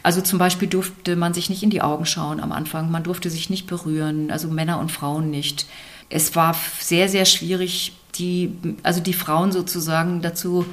Also 0.03 0.21
zum 0.21 0.37
Beispiel 0.37 0.67
durfte 0.67 1.15
man 1.15 1.33
sich 1.33 1.49
nicht 1.49 1.63
in 1.63 1.71
die 1.71 1.81
Augen 1.81 2.05
schauen 2.05 2.39
am 2.39 2.51
Anfang, 2.51 2.91
man 2.91 3.03
durfte 3.03 3.31
sich 3.31 3.49
nicht 3.49 3.65
berühren, 3.65 4.29
also 4.29 4.47
Männer 4.49 4.79
und 4.79 4.91
Frauen 4.91 5.31
nicht. 5.31 5.65
Es 6.09 6.35
war 6.35 6.55
sehr, 6.79 7.09
sehr 7.09 7.25
schwierig, 7.25 7.93
die, 8.15 8.53
also 8.83 9.01
die 9.01 9.13
Frauen 9.13 9.51
sozusagen 9.51 10.21
dazu 10.21 10.65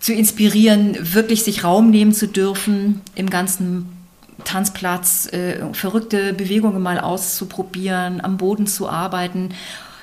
zu 0.00 0.12
inspirieren, 0.12 0.96
wirklich 1.14 1.42
sich 1.42 1.64
Raum 1.64 1.90
nehmen 1.90 2.12
zu 2.12 2.28
dürfen 2.28 3.00
im 3.14 3.30
ganzen 3.30 3.88
Tanzplatz, 4.44 5.32
äh, 5.32 5.72
verrückte 5.72 6.32
Bewegungen 6.32 6.82
mal 6.82 7.00
auszuprobieren, 7.00 8.20
am 8.22 8.36
Boden 8.36 8.66
zu 8.66 8.88
arbeiten. 8.88 9.50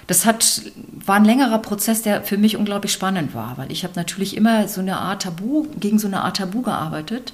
Das 0.08 0.26
hat, 0.26 0.64
war 1.06 1.16
ein 1.16 1.26
längerer 1.26 1.60
Prozess, 1.60 2.02
der 2.02 2.24
für 2.24 2.38
mich 2.38 2.58
unglaublich 2.58 2.92
spannend 2.92 3.34
war, 3.34 3.58
weil 3.58 3.72
ich 3.72 3.84
habe 3.84 3.94
natürlich 3.96 4.36
immer 4.36 4.68
so 4.68 4.82
eine 4.82 4.98
Art 4.98 5.22
Tabu, 5.22 5.68
gegen 5.80 6.00
so 6.00 6.08
eine 6.08 6.24
Art 6.24 6.38
Tabu 6.38 6.62
gearbeitet 6.62 7.34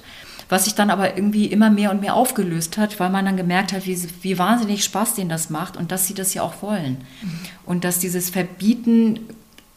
was 0.50 0.64
sich 0.64 0.74
dann 0.74 0.90
aber 0.90 1.16
irgendwie 1.16 1.46
immer 1.46 1.70
mehr 1.70 1.90
und 1.90 2.00
mehr 2.00 2.14
aufgelöst 2.14 2.76
hat, 2.76 3.00
weil 3.00 3.08
man 3.08 3.24
dann 3.24 3.36
gemerkt 3.36 3.72
hat, 3.72 3.86
wie, 3.86 3.98
wie 4.22 4.36
wahnsinnig 4.36 4.84
Spaß 4.84 5.14
denen 5.14 5.30
das 5.30 5.48
macht 5.48 5.76
und 5.76 5.92
dass 5.92 6.06
sie 6.06 6.14
das 6.14 6.34
ja 6.34 6.42
auch 6.42 6.60
wollen. 6.60 6.98
Mhm. 7.22 7.38
Und 7.64 7.84
dass 7.84 8.00
dieses 8.00 8.30
Verbieten 8.30 9.20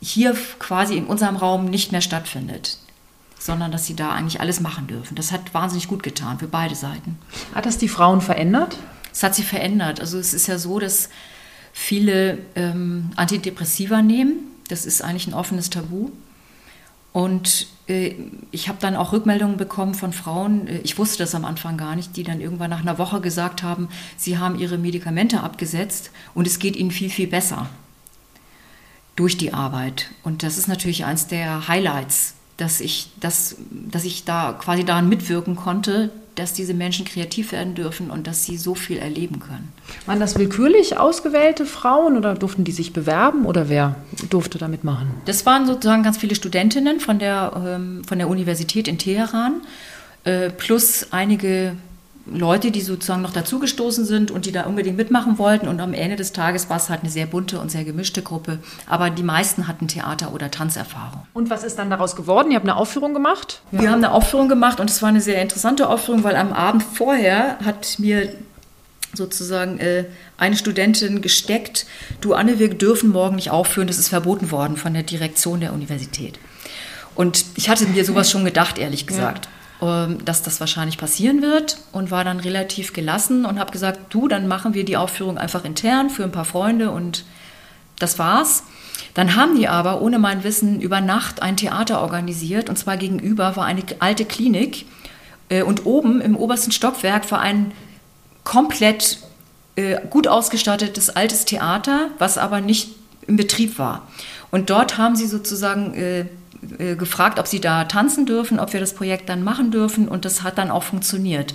hier 0.01 0.35
quasi 0.59 0.97
in 0.97 1.05
unserem 1.05 1.37
Raum 1.37 1.65
nicht 1.65 1.91
mehr 1.91 2.01
stattfindet. 2.01 2.77
sondern 3.39 3.71
dass 3.73 3.85
sie 3.85 3.95
da 3.95 4.11
eigentlich 4.11 4.39
alles 4.39 4.61
machen 4.61 4.87
dürfen. 4.87 5.15
Das 5.15 5.33
hat 5.33 5.53
wahnsinnig 5.53 5.89
gut 5.89 6.01
getan 6.01 6.39
für 6.39 6.47
beide 6.47 6.75
Seiten. 6.75 7.17
Hat 7.53 7.65
das 7.65 7.77
die 7.77 7.89
Frauen 7.89 8.21
verändert? 8.21 8.77
Es 9.11 9.21
hat 9.21 9.35
sie 9.35 9.43
verändert. 9.43 9.99
Also 9.99 10.17
es 10.17 10.33
ist 10.33 10.47
ja 10.47 10.57
so, 10.57 10.79
dass 10.79 11.09
viele 11.73 12.37
ähm, 12.55 13.11
Antidepressiva 13.17 14.01
nehmen. 14.01 14.35
Das 14.69 14.85
ist 14.85 15.01
eigentlich 15.01 15.27
ein 15.27 15.33
offenes 15.33 15.69
Tabu. 15.69 16.09
Und 17.13 17.67
äh, 17.87 18.15
ich 18.51 18.67
habe 18.67 18.79
dann 18.81 18.95
auch 18.95 19.13
Rückmeldungen 19.13 19.55
bekommen 19.55 19.93
von 19.93 20.11
Frauen, 20.11 20.67
äh, 20.67 20.79
ich 20.79 20.97
wusste 20.97 21.19
das 21.19 21.35
am 21.35 21.45
Anfang 21.45 21.77
gar 21.77 21.95
nicht, 21.95 22.17
die 22.17 22.23
dann 22.23 22.41
irgendwann 22.41 22.71
nach 22.71 22.81
einer 22.81 22.97
Woche 22.97 23.21
gesagt 23.21 23.63
haben, 23.63 23.87
sie 24.17 24.39
haben 24.39 24.59
ihre 24.59 24.77
Medikamente 24.77 25.41
abgesetzt 25.41 26.11
und 26.33 26.47
es 26.47 26.59
geht 26.59 26.75
ihnen 26.75 26.91
viel, 26.91 27.09
viel 27.09 27.27
besser 27.27 27.69
durch 29.15 29.37
die 29.37 29.53
Arbeit. 29.53 30.09
Und 30.23 30.41
das 30.41 30.57
ist 30.57 30.67
natürlich 30.67 31.05
eins 31.05 31.27
der 31.27 31.67
Highlights, 31.67 32.33
dass 32.57 32.81
ich, 32.81 33.11
dass, 33.19 33.57
dass 33.69 34.05
ich 34.05 34.25
da 34.25 34.53
quasi 34.53 34.83
daran 34.83 35.07
mitwirken 35.07 35.55
konnte, 35.55 36.11
dass 36.35 36.53
diese 36.53 36.73
Menschen 36.73 37.05
kreativ 37.05 37.51
werden 37.51 37.75
dürfen 37.75 38.09
und 38.09 38.27
dass 38.27 38.45
sie 38.45 38.57
so 38.57 38.75
viel 38.75 38.97
erleben 38.97 39.39
können. 39.39 39.71
Waren 40.05 40.19
das 40.19 40.37
willkürlich 40.37 40.97
ausgewählte 40.97 41.65
Frauen 41.65 42.17
oder 42.17 42.33
durften 42.33 42.63
die 42.63 42.71
sich 42.71 42.93
bewerben 42.93 43.45
oder 43.45 43.69
wer 43.69 43.95
durfte 44.29 44.57
da 44.57 44.67
mitmachen? 44.67 45.09
Das 45.25 45.45
waren 45.45 45.65
sozusagen 45.65 46.03
ganz 46.03 46.17
viele 46.17 46.35
Studentinnen 46.35 46.99
von 46.99 47.19
der, 47.19 47.53
ähm, 47.65 48.03
von 48.05 48.17
der 48.17 48.27
Universität 48.29 48.87
in 48.87 48.97
Teheran 48.97 49.61
äh, 50.23 50.49
plus 50.49 51.07
einige 51.11 51.75
Leute, 52.25 52.71
die 52.71 52.79
sozusagen 52.79 53.21
noch 53.21 53.33
dazugestoßen 53.33 54.05
sind 54.05 54.31
und 54.31 54.45
die 54.45 54.53
da 54.53 54.63
unbedingt 54.63 54.95
mitmachen 54.95 55.37
wollten. 55.37 55.67
Und 55.67 55.81
am 55.81 55.93
Ende 55.93 56.15
des 56.15 56.31
Tages 56.31 56.69
war 56.69 56.77
es 56.77 56.89
halt 56.89 57.01
eine 57.01 57.09
sehr 57.09 57.25
bunte 57.25 57.59
und 57.59 57.69
sehr 57.69 57.83
gemischte 57.83 58.21
Gruppe. 58.21 58.59
Aber 58.87 59.09
die 59.09 59.23
meisten 59.23 59.67
hatten 59.67 59.87
Theater- 59.87 60.33
oder 60.33 60.49
Tanzerfahrung. 60.49 61.27
Und 61.33 61.49
was 61.49 61.63
ist 61.63 61.77
dann 61.77 61.89
daraus 61.89 62.15
geworden? 62.15 62.51
Ihr 62.51 62.55
habt 62.55 62.65
eine 62.65 62.77
Aufführung 62.77 63.13
gemacht? 63.13 63.61
Ja. 63.71 63.81
Wir 63.81 63.91
haben 63.91 64.03
eine 64.03 64.13
Aufführung 64.13 64.47
gemacht 64.47 64.79
und 64.79 64.89
es 64.89 65.01
war 65.01 65.09
eine 65.09 65.19
sehr 65.19 65.41
interessante 65.41 65.89
Aufführung, 65.89 66.23
weil 66.23 66.37
am 66.37 66.53
Abend 66.53 66.83
vorher 66.83 67.57
hat 67.59 67.99
mir 67.99 68.33
sozusagen 69.13 69.79
äh, 69.79 70.05
eine 70.37 70.55
Studentin 70.55 71.21
gesteckt, 71.21 71.85
du 72.21 72.33
Anne, 72.33 72.57
wir 72.57 72.69
dürfen 72.69 73.11
morgen 73.11 73.35
nicht 73.35 73.51
aufführen, 73.51 73.87
das 73.87 73.99
ist 73.99 74.07
verboten 74.07 74.49
worden 74.49 74.77
von 74.77 74.93
der 74.93 75.03
Direktion 75.03 75.59
der 75.59 75.73
Universität. 75.73 76.39
Und 77.15 77.45
ich 77.55 77.69
hatte 77.69 77.85
mir 77.85 78.05
sowas 78.05 78.31
schon 78.31 78.43
gedacht, 78.43 78.77
ehrlich 78.77 79.05
gesagt. 79.05 79.45
Ja. 79.45 79.51
Ähm, 79.83 80.23
dass 80.23 80.41
das 80.41 80.61
wahrscheinlich 80.61 80.97
passieren 80.97 81.41
wird 81.41 81.77
und 81.91 82.09
war 82.09 82.23
dann 82.23 82.39
relativ 82.39 82.93
gelassen 82.93 83.45
und 83.45 83.59
habe 83.59 83.73
gesagt, 83.73 83.99
du, 84.13 84.29
dann 84.29 84.47
machen 84.47 84.73
wir 84.73 84.85
die 84.85 84.95
Aufführung 84.95 85.37
einfach 85.37 85.65
intern 85.65 86.09
für 86.09 86.23
ein 86.23 86.31
paar 86.31 86.45
Freunde 86.45 86.89
und 86.89 87.25
das 87.99 88.17
war's. 88.17 88.63
Dann 89.13 89.35
haben 89.35 89.57
die 89.57 89.67
aber 89.67 90.01
ohne 90.01 90.19
mein 90.19 90.45
Wissen 90.45 90.79
über 90.79 91.01
Nacht 91.01 91.41
ein 91.41 91.57
Theater 91.57 92.01
organisiert 92.01 92.69
und 92.69 92.77
zwar 92.77 92.95
gegenüber 92.95 93.57
war 93.57 93.65
eine 93.65 93.83
alte 93.99 94.23
Klinik 94.23 94.85
äh, 95.49 95.63
und 95.63 95.85
oben 95.85 96.21
im 96.21 96.37
obersten 96.37 96.71
Stockwerk 96.71 97.29
war 97.29 97.41
ein 97.41 97.73
komplett 98.45 99.19
äh, 99.75 99.97
gut 100.09 100.29
ausgestattetes 100.29 101.09
altes 101.09 101.43
Theater, 101.43 102.09
was 102.19 102.37
aber 102.37 102.61
nicht 102.61 102.95
im 103.27 103.35
Betrieb 103.35 103.77
war. 103.79 104.07
Und 104.49 104.69
dort 104.69 104.97
haben 104.97 105.17
sie 105.17 105.27
sozusagen 105.27 105.93
äh, 106.77 106.95
gefragt, 106.95 107.39
ob 107.39 107.47
sie 107.47 107.59
da 107.59 107.85
tanzen 107.85 108.25
dürfen, 108.25 108.59
ob 108.59 108.73
wir 108.73 108.79
das 108.79 108.93
Projekt 108.93 109.29
dann 109.29 109.43
machen 109.43 109.71
dürfen 109.71 110.07
und 110.07 110.25
das 110.25 110.43
hat 110.43 110.57
dann 110.57 110.71
auch 110.71 110.83
funktioniert. 110.83 111.53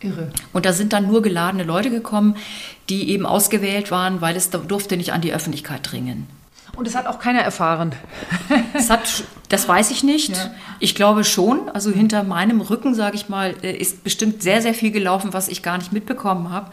Irre. 0.00 0.30
Und 0.52 0.64
da 0.64 0.72
sind 0.72 0.92
dann 0.92 1.08
nur 1.08 1.22
geladene 1.22 1.64
Leute 1.64 1.90
gekommen, 1.90 2.36
die 2.88 3.10
eben 3.10 3.26
ausgewählt 3.26 3.90
waren, 3.90 4.20
weil 4.20 4.36
es 4.36 4.50
durfte 4.50 4.96
nicht 4.96 5.12
an 5.12 5.20
die 5.20 5.32
Öffentlichkeit 5.32 5.90
dringen. 5.90 6.28
Und 6.76 6.86
es 6.86 6.94
hat 6.94 7.06
auch 7.08 7.18
keiner 7.18 7.40
erfahren. 7.40 7.92
Es 8.72 8.88
hat, 8.88 9.24
das 9.48 9.66
weiß 9.66 9.90
ich 9.90 10.04
nicht. 10.04 10.36
Ja. 10.36 10.50
Ich 10.78 10.94
glaube 10.94 11.24
schon. 11.24 11.68
Also 11.70 11.90
hinter 11.90 12.22
meinem 12.22 12.60
Rücken, 12.60 12.94
sage 12.94 13.16
ich 13.16 13.28
mal, 13.28 13.56
äh, 13.62 13.72
ist 13.72 14.04
bestimmt 14.04 14.42
sehr, 14.42 14.62
sehr 14.62 14.74
viel 14.74 14.92
gelaufen, 14.92 15.32
was 15.32 15.48
ich 15.48 15.64
gar 15.64 15.78
nicht 15.78 15.92
mitbekommen 15.92 16.50
habe, 16.50 16.70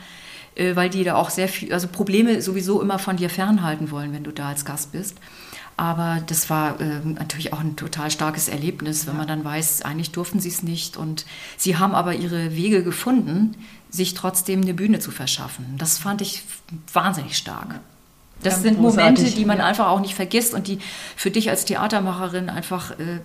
äh, 0.54 0.76
weil 0.76 0.92
die 0.92 1.04
da 1.04 1.16
auch 1.16 1.32
sehr 1.32 1.48
viel, 1.48 1.74
also 1.74 1.88
Probleme 1.88 2.42
sowieso 2.44 2.82
immer 2.82 3.00
von 3.00 3.18
dir 3.18 3.32
fernhalten 3.32 3.90
wollen, 3.90 4.14
wenn 4.14 4.24
du 4.24 4.32
da 4.32 4.50
als 4.50 4.64
Gast 4.64 4.92
bist. 4.92 5.18
Aber 5.78 6.22
das 6.26 6.50
war 6.50 6.80
äh, 6.80 7.00
natürlich 7.04 7.52
auch 7.52 7.60
ein 7.60 7.76
total 7.76 8.10
starkes 8.10 8.48
Erlebnis, 8.48 9.08
wenn 9.08 9.18
man 9.18 9.28
dann 9.28 9.44
weiß, 9.44 9.82
eigentlich 9.82 10.12
durften 10.12 10.40
sie 10.40 10.50
es 10.50 10.64
nicht. 10.64 10.96
Und 10.96 11.26
sie 11.58 11.78
haben 11.78 11.94
aber 11.94 12.16
ihre 12.16 12.56
Wege 12.56 12.84
gefunden, 12.84 13.56
sich 13.90 14.14
trotzdem 14.14 14.62
eine 14.62 14.74
Bühne 14.74 15.00
zu 15.00 15.12
verschaffen. 15.12 15.76
Das 15.78 15.98
fand 15.98 16.22
ich 16.22 16.44
wahnsinnig 16.94 17.38
stark. 17.38 17.80
Das 18.42 18.56
ja, 18.56 18.60
sind 18.62 18.82
Momente, 18.82 19.24
die 19.24 19.46
man 19.46 19.58
ja. 19.58 19.66
einfach 19.66 19.88
auch 19.88 20.00
nicht 20.00 20.16
vergisst 20.16 20.54
und 20.54 20.68
die 20.68 20.80
für 21.16 21.32
dich 21.32 21.50
als 21.50 21.66
Theatermacherin 21.66 22.50
einfach 22.50 22.92
äh, 22.92 23.20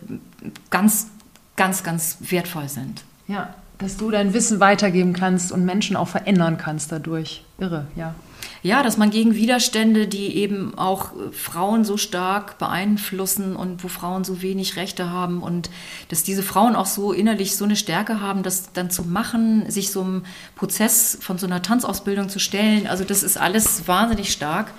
ganz, 0.70 1.08
ganz, 1.56 1.82
ganz 1.82 2.18
wertvoll 2.20 2.68
sind. 2.68 3.02
Ja, 3.28 3.54
dass 3.78 3.96
du 3.96 4.10
dein 4.10 4.34
Wissen 4.34 4.60
weitergeben 4.60 5.12
kannst 5.12 5.52
und 5.52 5.64
Menschen 5.64 5.96
auch 5.96 6.08
verändern 6.08 6.58
kannst 6.58 6.92
dadurch. 6.92 7.44
Irre, 7.58 7.86
ja. 7.96 8.14
Ja, 8.62 8.82
dass 8.82 8.98
man 8.98 9.10
gegen 9.10 9.34
Widerstände, 9.34 10.06
die 10.06 10.36
eben 10.36 10.76
auch 10.76 11.12
äh, 11.12 11.32
Frauen 11.32 11.84
so 11.84 11.96
stark 11.96 12.58
beeinflussen 12.58 13.56
und 13.56 13.82
wo 13.82 13.88
Frauen 13.88 14.22
so 14.22 14.42
wenig 14.42 14.76
Rechte 14.76 15.10
haben 15.10 15.42
und 15.42 15.70
dass 16.08 16.24
diese 16.24 16.42
Frauen 16.42 16.76
auch 16.76 16.86
so 16.86 17.12
innerlich 17.12 17.56
so 17.56 17.64
eine 17.64 17.76
Stärke 17.76 18.20
haben, 18.20 18.42
das 18.42 18.72
dann 18.72 18.90
zu 18.90 19.04
machen, 19.04 19.70
sich 19.70 19.90
so 19.90 20.02
einem 20.02 20.24
Prozess 20.56 21.16
von 21.22 21.38
so 21.38 21.46
einer 21.46 21.62
Tanzausbildung 21.62 22.28
zu 22.28 22.38
stellen. 22.38 22.86
Also 22.86 23.04
das 23.04 23.22
ist 23.22 23.38
alles 23.38 23.88
wahnsinnig 23.88 24.30
stark 24.30 24.72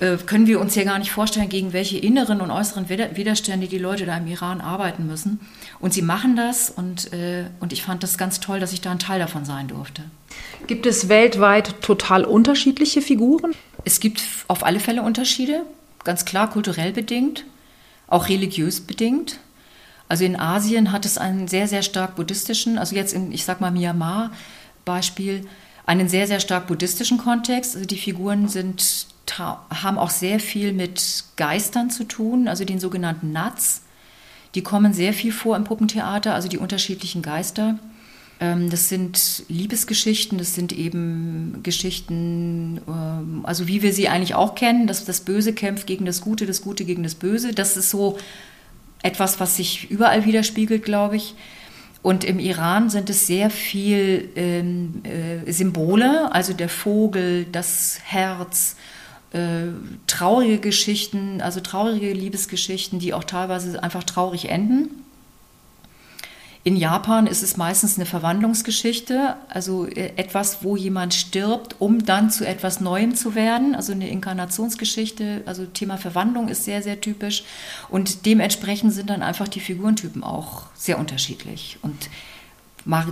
äh, 0.00 0.18
können 0.18 0.46
wir 0.46 0.60
uns 0.60 0.74
ja 0.74 0.84
gar 0.84 0.98
nicht 0.98 1.10
vorstellen, 1.10 1.48
gegen 1.48 1.72
welche 1.72 1.98
inneren 1.98 2.40
und 2.40 2.50
äußeren 2.50 2.88
Widerstände 2.88 3.66
die 3.66 3.78
Leute 3.78 4.04
da 4.04 4.16
im 4.16 4.26
Iran 4.26 4.60
arbeiten 4.60 5.06
müssen. 5.06 5.40
Und 5.80 5.94
sie 5.94 6.02
machen 6.02 6.36
das 6.36 6.68
und, 6.68 7.12
äh, 7.12 7.46
und 7.60 7.72
ich 7.72 7.82
fand 7.82 8.02
das 8.02 8.18
ganz 8.18 8.40
toll, 8.40 8.60
dass 8.60 8.72
ich 8.72 8.80
da 8.80 8.90
ein 8.90 8.98
Teil 8.98 9.18
davon 9.18 9.44
sein 9.44 9.68
durfte. 9.68 10.02
Gibt 10.66 10.86
es 10.86 11.08
weltweit 11.08 11.80
total 11.80 12.24
unterschiedliche 12.24 13.02
Figuren? 13.02 13.52
Es 13.84 14.00
gibt 14.00 14.22
auf 14.48 14.64
alle 14.64 14.80
Fälle 14.80 15.02
Unterschiede, 15.02 15.62
ganz 16.04 16.24
klar 16.24 16.50
kulturell 16.50 16.92
bedingt, 16.92 17.44
auch 18.08 18.28
religiös 18.28 18.80
bedingt. 18.80 19.38
Also 20.08 20.24
in 20.24 20.38
Asien 20.38 20.92
hat 20.92 21.04
es 21.04 21.18
einen 21.18 21.48
sehr, 21.48 21.68
sehr 21.68 21.82
stark 21.82 22.16
buddhistischen, 22.16 22.78
also 22.78 22.94
jetzt 22.94 23.12
in, 23.12 23.32
ich 23.32 23.44
sag 23.44 23.60
mal, 23.60 23.70
Myanmar 23.70 24.30
Beispiel, 24.84 25.46
einen 25.84 26.08
sehr, 26.08 26.26
sehr 26.26 26.40
stark 26.40 26.66
buddhistischen 26.66 27.18
Kontext. 27.18 27.74
Also 27.74 27.86
die 27.86 27.98
Figuren 27.98 28.48
sind 28.48 29.06
haben 29.38 29.98
auch 29.98 30.10
sehr 30.10 30.38
viel 30.40 30.72
mit 30.72 31.24
Geistern 31.36 31.90
zu 31.90 32.04
tun, 32.04 32.48
also 32.48 32.64
den 32.64 32.78
sogenannten 32.78 33.32
Nats. 33.32 33.82
Die 34.54 34.62
kommen 34.62 34.92
sehr 34.92 35.12
viel 35.12 35.32
vor 35.32 35.56
im 35.56 35.64
Puppentheater, 35.64 36.34
also 36.34 36.48
die 36.48 36.58
unterschiedlichen 36.58 37.22
Geister. 37.22 37.78
Ähm, 38.38 38.68
das 38.70 38.88
sind 38.88 39.44
Liebesgeschichten, 39.48 40.38
das 40.38 40.54
sind 40.54 40.72
eben 40.72 41.60
Geschichten, 41.62 42.80
ähm, 42.86 43.40
also 43.44 43.66
wie 43.66 43.82
wir 43.82 43.92
sie 43.92 44.08
eigentlich 44.08 44.34
auch 44.34 44.54
kennen, 44.54 44.86
dass 44.86 45.04
das 45.04 45.20
Böse 45.20 45.52
kämpft 45.52 45.86
gegen 45.86 46.04
das 46.04 46.20
Gute, 46.20 46.46
das 46.46 46.60
Gute 46.62 46.84
gegen 46.84 47.02
das 47.02 47.14
Böse. 47.14 47.52
Das 47.52 47.76
ist 47.76 47.90
so 47.90 48.18
etwas, 49.02 49.40
was 49.40 49.56
sich 49.56 49.90
überall 49.90 50.26
widerspiegelt, 50.26 50.82
glaube 50.82 51.16
ich. 51.16 51.34
Und 52.02 52.24
im 52.24 52.38
Iran 52.38 52.90
sind 52.90 53.10
es 53.10 53.26
sehr 53.26 53.50
viel 53.50 54.28
ähm, 54.36 55.02
äh, 55.02 55.50
Symbole, 55.50 56.32
also 56.32 56.52
der 56.52 56.68
Vogel, 56.68 57.46
das 57.50 57.98
Herz, 58.04 58.76
äh, 59.32 59.72
traurige 60.06 60.58
Geschichten, 60.58 61.40
also 61.40 61.60
traurige 61.60 62.12
Liebesgeschichten, 62.12 62.98
die 63.00 63.12
auch 63.12 63.24
teilweise 63.24 63.82
einfach 63.82 64.04
traurig 64.04 64.50
enden. 64.50 65.05
In 66.66 66.74
Japan 66.74 67.28
ist 67.28 67.44
es 67.44 67.56
meistens 67.56 67.96
eine 67.96 68.06
Verwandlungsgeschichte, 68.06 69.36
also 69.48 69.86
äh, 69.86 70.10
etwas, 70.16 70.64
wo 70.64 70.74
jemand 70.74 71.14
stirbt, 71.14 71.76
um 71.78 72.04
dann 72.04 72.28
zu 72.28 72.44
etwas 72.44 72.80
Neuem 72.80 73.14
zu 73.14 73.36
werden, 73.36 73.76
also 73.76 73.92
eine 73.92 74.08
Inkarnationsgeschichte, 74.08 75.44
also 75.46 75.64
Thema 75.66 75.96
Verwandlung 75.96 76.48
ist 76.48 76.64
sehr, 76.64 76.82
sehr 76.82 77.00
typisch. 77.00 77.44
Und 77.88 78.26
dementsprechend 78.26 78.92
sind 78.92 79.10
dann 79.10 79.22
einfach 79.22 79.46
die 79.46 79.60
Figurentypen 79.60 80.24
auch 80.24 80.64
sehr 80.74 80.98
unterschiedlich. 80.98 81.78
Und 81.82 82.10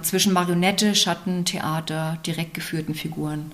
zwischen 0.03 0.33
Marionette, 0.33 0.97
Schatten, 0.97 1.45
Theater, 1.45 2.19
direkt 2.27 2.55
geführten 2.55 2.97
Figuren 2.97 3.53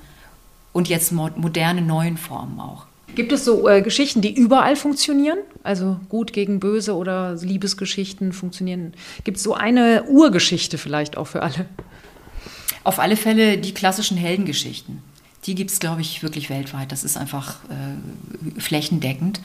und 0.73 0.89
jetzt 0.89 1.13
moderne 1.13 1.83
neuen 1.83 2.17
Formen 2.17 2.59
auch. 2.59 2.87
Gibt 3.15 3.33
es 3.33 3.45
so 3.45 3.69
äh, 3.69 3.83
Geschichten, 3.83 4.21
die 4.21 4.35
überall 4.35 4.77
funktionieren? 4.77 5.39
Also 5.63 6.01
gut 6.09 6.33
gegen 6.33 6.61
böse 6.61 6.95
oder 6.95 7.35
Liebesgeschichten 7.35 8.33
funktionieren? 8.33 8.95
Gibt 9.25 9.39
es 9.39 9.43
so 9.43 9.55
eine 9.55 10.05
Urgeschichte 10.05 10.79
vielleicht 10.79 11.17
auch 11.17 11.27
für 11.27 11.43
alle? 11.43 11.67
Auf 12.85 12.99
alle 12.99 13.17
Fälle 13.17 13.59
die 13.59 13.75
klassischen 13.75 14.17
Heldengeschichten. 14.17 15.03
Die 15.47 15.55
gibt 15.55 15.71
es, 15.71 15.81
glaube 15.81 16.01
ich, 16.01 16.23
wirklich 16.23 16.51
weltweit. 16.51 16.93
Das 16.93 17.05
ist 17.05 17.17
einfach 17.17 17.57
äh, 17.65 18.61
flächendeckend. 18.61 19.41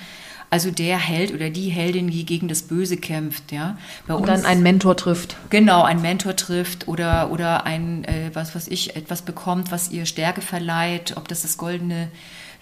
Also 0.49 0.71
der 0.71 0.97
Held 0.97 1.33
oder 1.33 1.49
die 1.49 1.69
Heldin, 1.69 2.09
die 2.09 2.25
gegen 2.25 2.47
das 2.47 2.63
Böse 2.63 2.97
kämpft, 2.97 3.51
ja. 3.51 3.77
Bei 4.07 4.13
und 4.13 4.21
uns, 4.21 4.29
dann 4.29 4.45
einen 4.45 4.63
Mentor 4.63 4.95
trifft. 4.95 5.35
Genau, 5.49 5.83
einen 5.83 6.01
Mentor 6.01 6.35
trifft 6.35 6.87
oder, 6.87 7.31
oder 7.31 7.65
ein, 7.65 8.03
äh, 8.05 8.29
was 8.33 8.55
weiß 8.55 8.67
ich, 8.67 8.95
etwas 8.95 9.23
bekommt, 9.23 9.71
was 9.71 9.91
ihr 9.91 10.05
Stärke 10.05 10.41
verleiht, 10.41 11.17
ob 11.17 11.27
das 11.27 11.41
das 11.41 11.57
goldene 11.57 12.09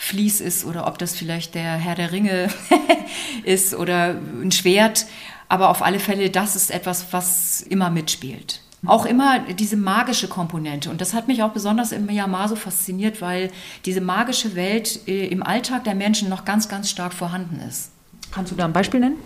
Vlies 0.04 0.42
ist 0.42 0.66
oder 0.66 0.86
ob 0.86 0.98
das 0.98 1.16
vielleicht 1.16 1.56
der 1.56 1.76
Herr 1.76 1.96
der 1.96 2.12
Ringe 2.12 2.50
ist 3.46 3.74
oder 3.74 4.16
ein 4.42 4.52
Schwert. 4.52 5.06
Aber 5.48 5.70
auf 5.70 5.82
alle 5.82 6.00
Fälle, 6.00 6.30
das 6.30 6.56
ist 6.56 6.72
etwas, 6.72 7.08
was 7.12 7.62
immer 7.62 7.90
mitspielt. 7.90 8.62
Auch 8.86 9.06
immer 9.06 9.40
diese 9.40 9.78
magische 9.78 10.28
Komponente. 10.28 10.90
Und 10.90 11.00
das 11.00 11.14
hat 11.14 11.30
mich 11.30 11.42
auch 11.42 11.52
besonders 11.52 11.94
im 11.94 12.06
Myanmar 12.06 12.50
so 12.50 12.58
fasziniert, 12.58 13.22
weil 13.22 13.50
diese 13.86 14.02
magische 14.02 14.56
Welt 14.56 15.08
äh, 15.08 15.28
im 15.28 15.42
Alltag 15.42 15.86
der 15.86 15.96
Menschen 15.96 16.28
noch 16.28 16.44
ganz, 16.44 16.68
ganz 16.68 16.90
stark 16.90 17.14
vorhanden 17.14 17.62
ist. 17.62 17.92
Kannst 18.32 18.52
du 18.52 18.56
da 18.56 18.66
ein 18.66 18.74
Beispiel 18.74 19.00
nennen? 19.00 19.18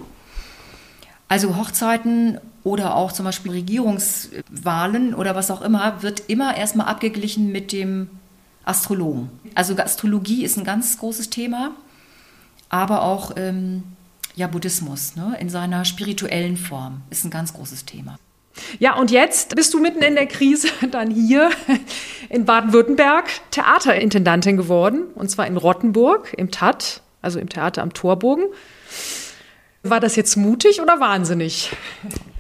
Also 1.28 1.56
Hochzeiten 1.56 2.40
oder 2.64 2.96
auch 2.96 3.12
zum 3.12 3.26
Beispiel 3.26 3.52
Regierungswahlen 3.52 5.16
oder 5.16 5.34
was 5.34 5.50
auch 5.50 5.62
immer, 5.62 6.04
wird 6.04 6.24
immer 6.28 6.56
erstmal 6.56 6.88
abgeglichen 6.88 7.52
mit 7.52 7.72
dem 7.72 8.10
Astrologen. 8.68 9.30
Also 9.56 9.76
Astrologie 9.78 10.44
ist 10.44 10.58
ein 10.58 10.64
ganz 10.64 10.98
großes 10.98 11.30
Thema, 11.30 11.72
aber 12.70 13.02
auch 13.04 13.32
ähm, 13.38 13.84
ja, 14.36 14.48
Buddhismus 14.48 15.16
ne, 15.16 15.36
in 15.40 15.50
seiner 15.50 15.86
spirituellen 15.86 16.58
Form 16.58 17.02
ist 17.10 17.26
ein 17.26 17.32
ganz 17.32 17.54
großes 17.54 17.86
Thema. 17.86 18.18
Ja, 18.80 18.96
und 18.96 19.12
jetzt 19.12 19.56
bist 19.56 19.74
du 19.74 19.80
mitten 19.80 20.02
in 20.02 20.16
der 20.16 20.28
Krise 20.28 20.70
dann 20.92 21.12
hier 21.12 21.50
in 22.30 22.46
Baden-Württemberg 22.46 23.26
Theaterintendantin 23.52 24.58
geworden, 24.58 25.04
und 25.16 25.30
zwar 25.30 25.48
in 25.48 25.58
Rottenburg 25.58 26.34
im 26.38 26.52
TAT, 26.52 27.02
also 27.22 27.40
im 27.40 27.50
Theater 27.50 27.82
am 27.82 27.94
Torbogen. 27.94 28.46
War 29.84 30.00
das 30.00 30.16
jetzt 30.16 30.36
mutig 30.36 30.82
oder 30.82 31.00
wahnsinnig? 31.00 31.72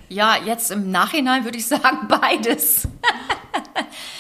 Ja, 0.10 0.38
jetzt 0.44 0.72
im 0.72 0.92
Nachhinein 0.92 1.44
würde 1.46 1.58
ich 1.58 1.68
sagen 1.68 2.08
beides. 2.08 2.88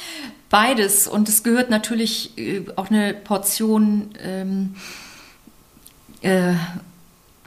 beides. 0.49 1.07
Und 1.07 1.29
es 1.29 1.43
gehört 1.43 1.69
natürlich 1.69 2.37
äh, 2.37 2.63
auch 2.75 2.89
eine 2.89 3.13
Portion 3.13 4.09
ähm, 4.23 4.75
äh, 6.21 6.53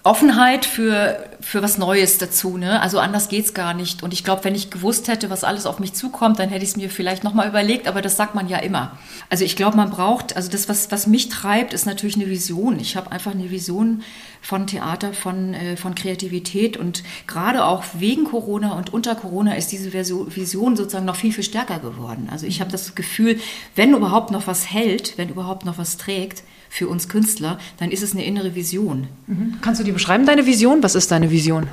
Offenheit 0.02 0.64
für, 0.64 1.29
für 1.40 1.62
was 1.62 1.78
Neues 1.78 2.18
dazu. 2.18 2.56
Ne? 2.56 2.80
Also 2.80 2.98
anders 2.98 3.28
geht's 3.28 3.54
gar 3.54 3.74
nicht. 3.74 4.02
Und 4.02 4.12
ich 4.12 4.24
glaube, 4.24 4.44
wenn 4.44 4.54
ich 4.54 4.70
gewusst 4.70 5.08
hätte, 5.08 5.30
was 5.30 5.44
alles 5.44 5.66
auf 5.66 5.78
mich 5.78 5.94
zukommt, 5.94 6.38
dann 6.38 6.48
hätte 6.48 6.64
ich 6.64 6.70
es 6.70 6.76
mir 6.76 6.90
vielleicht 6.90 7.24
nochmal 7.24 7.48
überlegt, 7.48 7.88
aber 7.88 8.02
das 8.02 8.16
sagt 8.16 8.34
man 8.34 8.48
ja 8.48 8.58
immer. 8.58 8.98
Also 9.28 9.44
ich 9.44 9.56
glaube, 9.56 9.76
man 9.76 9.90
braucht, 9.90 10.36
also 10.36 10.50
das, 10.50 10.68
was, 10.68 10.90
was 10.90 11.06
mich 11.06 11.28
treibt, 11.28 11.72
ist 11.72 11.86
natürlich 11.86 12.16
eine 12.16 12.28
Vision. 12.28 12.78
Ich 12.78 12.96
habe 12.96 13.10
einfach 13.12 13.32
eine 13.32 13.50
Vision 13.50 14.02
von 14.42 14.66
Theater, 14.66 15.12
von, 15.12 15.54
äh, 15.54 15.76
von 15.76 15.94
Kreativität 15.94 16.76
und 16.76 17.02
gerade 17.26 17.64
auch 17.64 17.84
wegen 17.94 18.24
Corona 18.24 18.72
und 18.72 18.92
unter 18.92 19.14
Corona 19.14 19.54
ist 19.54 19.72
diese 19.72 19.92
Vision 19.92 20.76
sozusagen 20.76 21.04
noch 21.04 21.16
viel, 21.16 21.32
viel 21.32 21.44
stärker 21.44 21.78
geworden. 21.78 22.28
Also 22.30 22.46
ich 22.46 22.60
habe 22.60 22.70
das 22.70 22.94
Gefühl, 22.94 23.38
wenn 23.76 23.94
überhaupt 23.94 24.30
noch 24.30 24.46
was 24.46 24.70
hält, 24.70 25.18
wenn 25.18 25.28
überhaupt 25.28 25.64
noch 25.64 25.78
was 25.78 25.96
trägt, 25.96 26.42
für 26.70 26.88
uns 26.88 27.08
Künstler, 27.08 27.58
dann 27.78 27.90
ist 27.90 28.02
es 28.02 28.12
eine 28.12 28.24
innere 28.24 28.54
Vision. 28.54 29.08
Mhm. 29.26 29.56
Kannst 29.60 29.80
du 29.80 29.84
die 29.84 29.92
beschreiben, 29.92 30.24
deine 30.24 30.46
Vision? 30.46 30.82
Was 30.82 30.94
ist 30.94 31.10
deine 31.10 31.30
Vision? 31.30 31.66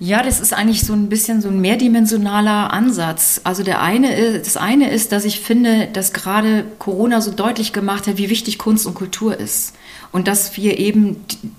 Ja, 0.00 0.22
das 0.22 0.38
ist 0.38 0.52
eigentlich 0.52 0.82
so 0.82 0.92
ein 0.92 1.08
bisschen 1.08 1.40
so 1.40 1.48
ein 1.48 1.60
mehrdimensionaler 1.60 2.72
Ansatz. 2.72 3.40
Also 3.42 3.64
der 3.64 3.82
eine, 3.82 4.38
das 4.38 4.56
eine 4.56 4.90
ist, 4.90 5.10
dass 5.10 5.24
ich 5.24 5.40
finde, 5.40 5.88
dass 5.92 6.12
gerade 6.12 6.64
Corona 6.78 7.20
so 7.20 7.32
deutlich 7.32 7.72
gemacht 7.72 8.06
hat, 8.06 8.16
wie 8.16 8.30
wichtig 8.30 8.58
Kunst 8.58 8.86
und 8.86 8.94
Kultur 8.94 9.36
ist. 9.36 9.74
Und 10.12 10.28
dass 10.28 10.56
wir 10.56 10.78
eben 10.78 11.16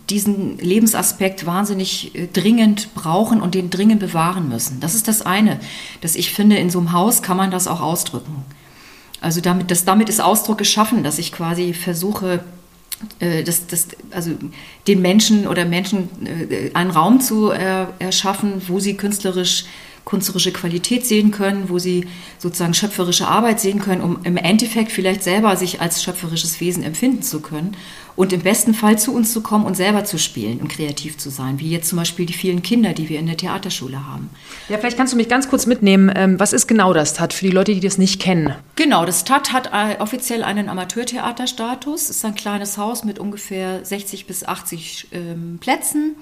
diesen 0.10 0.58
Lebensaspekt 0.60 1.46
wahnsinnig 1.46 2.15
äh, 2.15 2.27
dringend 2.27 2.94
brauchen 2.96 3.41
und 3.41 3.56
den 3.56 3.70
dringend 3.70 4.00
bewahren 4.00 4.50
müssen. 4.50 4.79
Das 4.79 4.96
ist 4.96 5.08
das 5.08 5.22
eine, 5.22 5.60
dass 6.01 6.15
ich 6.15 6.34
finde, 6.34 6.58
in 6.58 6.70
so 6.70 6.79
einem 6.79 6.94
Haus 6.94 7.22
kann 7.22 7.38
man 7.38 7.51
das 7.51 7.68
auch 7.68 7.82
ausdrücken. 7.82 8.46
Also 9.22 9.42
damit, 9.42 9.72
das, 9.72 9.86
damit 9.86 10.10
ist 10.10 10.22
Ausdruck 10.22 10.58
geschaffen, 10.58 11.04
dass 11.04 11.20
ich 11.20 11.32
quasi 11.32 11.74
versuche, 11.74 12.44
äh, 13.20 13.44
das, 13.44 13.68
das, 13.68 13.88
also 14.12 14.32
den 14.88 15.01
Menschen 15.01 15.48
oder 15.48 15.66
Menschen 15.66 16.10
äh, 16.25 16.72
einen 16.74 16.92
Raum 16.92 17.20
zu 17.20 17.51
äh, 17.51 17.86
erschaffen, 18.00 18.62
wo 18.68 18.79
sie 18.79 18.96
künstlerisch 18.96 19.66
künstlerische 20.05 20.51
Qualität 20.51 21.05
sehen 21.05 21.29
können, 21.29 21.70
wo 21.70 21.77
sie 21.77 22.08
sozusagen 22.40 22.74
schöpferische 22.74 23.27
Arbeit 23.27 23.60
sehen 23.60 23.79
können, 23.79 24.01
um 24.01 24.20
im 24.24 24.38
Endeffekt 24.38 24.92
vielleicht 24.92 25.24
selber 25.24 25.55
sich 25.55 25.82
als 25.82 26.03
schöpferisches 26.03 26.60
Wesen 26.60 26.82
empfinden 26.82 27.22
zu 27.22 27.42
können 27.42 27.77
und 28.20 28.34
im 28.34 28.42
besten 28.42 28.74
Fall 28.74 29.00
zu 29.00 29.14
uns 29.14 29.32
zu 29.32 29.40
kommen 29.40 29.64
und 29.64 29.77
selber 29.77 30.03
zu 30.03 30.20
spielen 30.20 30.60
und 30.60 30.68
kreativ 30.68 31.18
zu 31.18 31.29
sein, 31.29 31.58
wie 31.62 31.70
jetzt 31.70 31.88
zum 31.88 31.98
Beispiel 31.98 32.25
die 32.25 32.34
vielen 32.34 32.62
Kinder, 32.62 32.92
die 32.92 33.08
wir 33.08 33.18
in 33.18 33.27
der 33.27 33.38
Theaterschule 33.38 34.05
haben. 34.05 34.29
Ja, 34.68 34.77
vielleicht 34.77 34.98
kannst 34.98 35.14
du 35.14 35.18
mich 35.18 35.29
ganz 35.29 35.50
kurz 35.50 35.66
mitnehmen. 35.66 36.12
Ähm, 36.14 36.38
was 36.38 36.51
ist 36.51 36.68
genau 36.68 36.92
das 36.92 37.14
TAT 37.14 37.32
für 37.32 37.46
die 37.46 37.51
Leute, 37.51 37.74
die 37.74 37.79
das 37.79 37.98
nicht 37.98 38.22
kennen? 38.22 38.53
Genau, 38.75 39.05
das 39.05 39.24
TAT 39.24 39.53
hat 39.53 39.68
äh, 39.68 40.01
offiziell 40.01 40.44
einen 40.44 40.68
Amateurtheaterstatus. 40.68 42.10
Es 42.10 42.18
ist 42.18 42.25
ein 42.25 42.36
kleines 42.36 42.77
Haus 42.77 43.05
mit 43.05 43.20
ungefähr 43.20 43.86
60 43.86 44.27
bis 44.27 44.44
80 44.44 45.08
ähm, 45.14 45.58
Plätzen. 45.62 46.18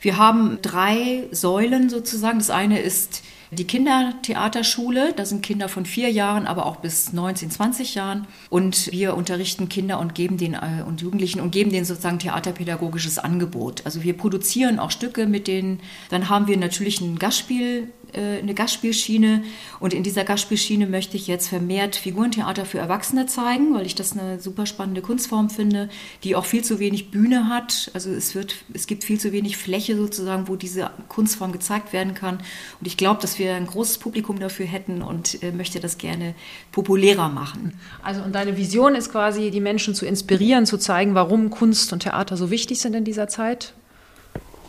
Wir 0.00 0.16
haben 0.16 0.60
drei 0.62 1.24
Säulen 1.30 1.90
sozusagen. 1.90 2.38
Das 2.38 2.48
eine 2.48 2.80
ist 2.80 3.22
die 3.50 3.66
Kindertheaterschule. 3.66 5.12
Da 5.16 5.24
sind 5.24 5.42
Kinder 5.42 5.68
von 5.68 5.86
vier 5.86 6.10
Jahren, 6.10 6.46
aber 6.46 6.66
auch 6.66 6.76
bis 6.76 7.12
19, 7.12 7.50
20 7.50 7.94
Jahren. 7.94 8.26
Und 8.50 8.90
wir 8.92 9.14
unterrichten 9.14 9.68
Kinder 9.68 9.98
und 10.00 10.14
geben 10.14 10.36
den 10.36 10.54
äh, 10.54 10.82
und 10.86 11.00
Jugendlichen 11.00 11.40
und 11.40 11.50
geben 11.50 11.70
denen 11.70 11.84
sozusagen 11.84 12.18
theaterpädagogisches 12.18 13.18
Angebot. 13.18 13.82
Also 13.84 14.02
wir 14.02 14.16
produzieren 14.16 14.78
auch 14.78 14.90
Stücke 14.90 15.26
mit 15.26 15.46
denen. 15.46 15.80
Dann 16.10 16.28
haben 16.28 16.46
wir 16.46 16.56
natürlich 16.56 17.00
ein 17.00 17.18
Gastspiel 17.18 17.88
äh, 18.14 18.38
eine 18.38 18.54
Gastspielschiene 18.54 19.42
und 19.80 19.92
in 19.92 20.02
dieser 20.02 20.24
Gastspielschiene 20.24 20.86
möchte 20.86 21.16
ich 21.16 21.26
jetzt 21.26 21.48
vermehrt 21.48 21.96
Figurentheater 21.96 22.64
für 22.64 22.78
Erwachsene 22.78 23.26
zeigen, 23.26 23.74
weil 23.74 23.86
ich 23.86 23.94
das 23.94 24.12
eine 24.12 24.40
super 24.40 24.66
spannende 24.66 25.02
Kunstform 25.02 25.50
finde, 25.50 25.88
die 26.22 26.36
auch 26.36 26.44
viel 26.44 26.62
zu 26.62 26.78
wenig 26.78 27.10
Bühne 27.10 27.48
hat. 27.48 27.90
Also 27.92 28.10
es 28.10 28.34
wird, 28.34 28.56
es 28.72 28.86
gibt 28.86 29.04
viel 29.04 29.18
zu 29.18 29.32
wenig 29.32 29.56
Fläche 29.56 29.96
sozusagen, 29.96 30.48
wo 30.48 30.56
diese 30.56 30.90
Kunstform 31.08 31.52
gezeigt 31.52 31.92
werden 31.92 32.14
kann. 32.14 32.38
Und 32.80 32.86
ich 32.86 32.96
glaube, 32.96 33.20
dass 33.34 33.40
wir 33.40 33.56
ein 33.56 33.66
großes 33.66 33.98
Publikum 33.98 34.38
dafür 34.38 34.64
hätten 34.64 35.02
und 35.02 35.42
äh, 35.42 35.50
möchte 35.50 35.80
das 35.80 35.98
gerne 35.98 36.34
populärer 36.70 37.28
machen. 37.28 37.72
Also 38.00 38.22
und 38.22 38.32
deine 38.32 38.56
Vision 38.56 38.94
ist 38.94 39.10
quasi, 39.10 39.50
die 39.50 39.60
Menschen 39.60 39.96
zu 39.96 40.06
inspirieren, 40.06 40.66
zu 40.66 40.78
zeigen, 40.78 41.16
warum 41.16 41.50
Kunst 41.50 41.92
und 41.92 42.04
Theater 42.04 42.36
so 42.36 42.50
wichtig 42.50 42.78
sind 42.78 42.94
in 42.94 43.04
dieser 43.04 43.26
Zeit? 43.26 43.74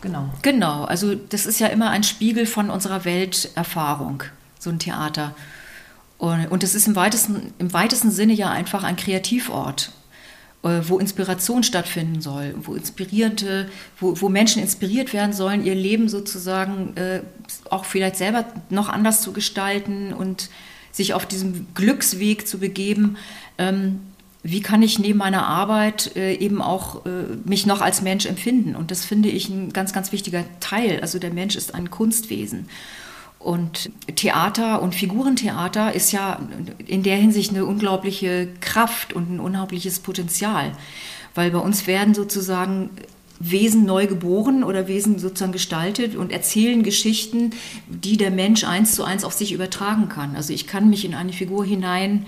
Genau. 0.00 0.30
Genau, 0.42 0.82
also 0.82 1.14
das 1.14 1.46
ist 1.46 1.60
ja 1.60 1.68
immer 1.68 1.90
ein 1.90 2.02
Spiegel 2.02 2.44
von 2.44 2.68
unserer 2.68 3.04
Welterfahrung, 3.04 4.24
so 4.58 4.70
ein 4.70 4.80
Theater. 4.80 5.36
Und 6.18 6.64
es 6.64 6.74
ist 6.74 6.88
im 6.88 6.96
weitesten, 6.96 7.54
im 7.58 7.72
weitesten 7.72 8.10
Sinne 8.10 8.32
ja 8.32 8.50
einfach 8.50 8.82
ein 8.82 8.96
Kreativort, 8.96 9.92
wo 10.88 10.98
Inspiration 10.98 11.62
stattfinden 11.62 12.20
soll, 12.20 12.54
wo 12.56 12.74
inspirierende, 12.74 13.68
wo, 14.00 14.20
wo 14.20 14.28
Menschen 14.28 14.62
inspiriert 14.62 15.12
werden 15.12 15.32
sollen, 15.32 15.64
ihr 15.64 15.74
Leben 15.74 16.08
sozusagen 16.08 16.96
äh, 16.96 17.20
auch 17.70 17.84
vielleicht 17.84 18.16
selber 18.16 18.44
noch 18.70 18.88
anders 18.88 19.22
zu 19.22 19.32
gestalten 19.32 20.12
und 20.12 20.50
sich 20.92 21.14
auf 21.14 21.26
diesem 21.26 21.66
Glücksweg 21.74 22.48
zu 22.48 22.58
begeben. 22.58 23.16
Ähm, 23.58 24.00
wie 24.42 24.62
kann 24.62 24.82
ich 24.82 24.98
neben 24.98 25.18
meiner 25.18 25.46
Arbeit 25.46 26.14
äh, 26.16 26.34
eben 26.34 26.62
auch 26.62 27.04
äh, 27.04 27.10
mich 27.44 27.66
noch 27.66 27.80
als 27.80 28.00
Mensch 28.02 28.26
empfinden? 28.26 28.76
Und 28.76 28.90
das 28.90 29.04
finde 29.04 29.28
ich 29.28 29.48
ein 29.48 29.72
ganz, 29.72 29.92
ganz 29.92 30.12
wichtiger 30.12 30.44
Teil. 30.60 31.00
Also 31.00 31.18
der 31.18 31.32
Mensch 31.32 31.56
ist 31.56 31.74
ein 31.74 31.90
Kunstwesen. 31.90 32.68
Und 33.46 33.90
Theater 34.16 34.82
und 34.82 34.96
Figurentheater 34.96 35.94
ist 35.94 36.10
ja 36.10 36.40
in 36.84 37.04
der 37.04 37.14
Hinsicht 37.14 37.52
eine 37.52 37.64
unglaubliche 37.64 38.48
Kraft 38.60 39.12
und 39.12 39.30
ein 39.30 39.38
unglaubliches 39.38 40.00
Potenzial. 40.00 40.72
Weil 41.36 41.52
bei 41.52 41.58
uns 41.58 41.86
werden 41.86 42.12
sozusagen 42.12 42.90
Wesen 43.38 43.84
neu 43.84 44.08
geboren 44.08 44.64
oder 44.64 44.88
Wesen 44.88 45.20
sozusagen 45.20 45.52
gestaltet 45.52 46.16
und 46.16 46.32
erzählen 46.32 46.82
Geschichten, 46.82 47.50
die 47.86 48.16
der 48.16 48.32
Mensch 48.32 48.64
eins 48.64 48.96
zu 48.96 49.04
eins 49.04 49.22
auf 49.22 49.34
sich 49.34 49.52
übertragen 49.52 50.08
kann. 50.08 50.34
Also 50.34 50.52
ich 50.52 50.66
kann 50.66 50.90
mich 50.90 51.04
in 51.04 51.14
eine 51.14 51.32
Figur 51.32 51.64
hinein 51.64 52.26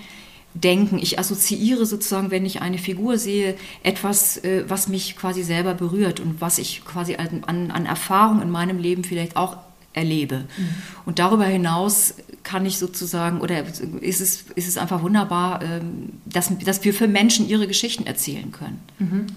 denken. 0.53 0.99
Ich 0.99 1.19
assoziiere 1.19 1.85
sozusagen, 1.85 2.31
wenn 2.31 2.45
ich 2.45 2.61
eine 2.61 2.77
Figur 2.77 3.17
sehe, 3.17 3.57
etwas, 3.83 4.37
äh, 4.37 4.63
was 4.69 4.87
mich 4.87 5.17
quasi 5.17 5.43
selber 5.43 5.73
berührt 5.73 6.21
und 6.21 6.39
was 6.39 6.59
ich 6.59 6.85
quasi 6.85 7.17
an, 7.17 7.71
an 7.71 7.85
Erfahrung 7.85 8.41
in 8.41 8.49
meinem 8.49 8.79
Leben 8.79 9.03
vielleicht 9.03 9.35
auch 9.35 9.57
erlebe. 9.93 10.39
Mhm. 10.57 10.69
Und 11.05 11.19
darüber 11.19 11.45
hinaus 11.45 12.15
kann 12.43 12.65
ich 12.65 12.77
sozusagen, 12.77 13.41
oder 13.41 13.63
ist 14.01 14.21
es, 14.21 14.45
ist 14.55 14.67
es 14.67 14.77
einfach 14.77 15.01
wunderbar, 15.01 15.61
ähm, 15.61 16.13
dass, 16.25 16.51
dass 16.59 16.83
wir 16.83 16.93
für 16.93 17.07
Menschen 17.07 17.47
ihre 17.47 17.67
Geschichten 17.67 18.05
erzählen 18.05 18.51
können. 18.51 18.79
Mhm. 18.99 19.27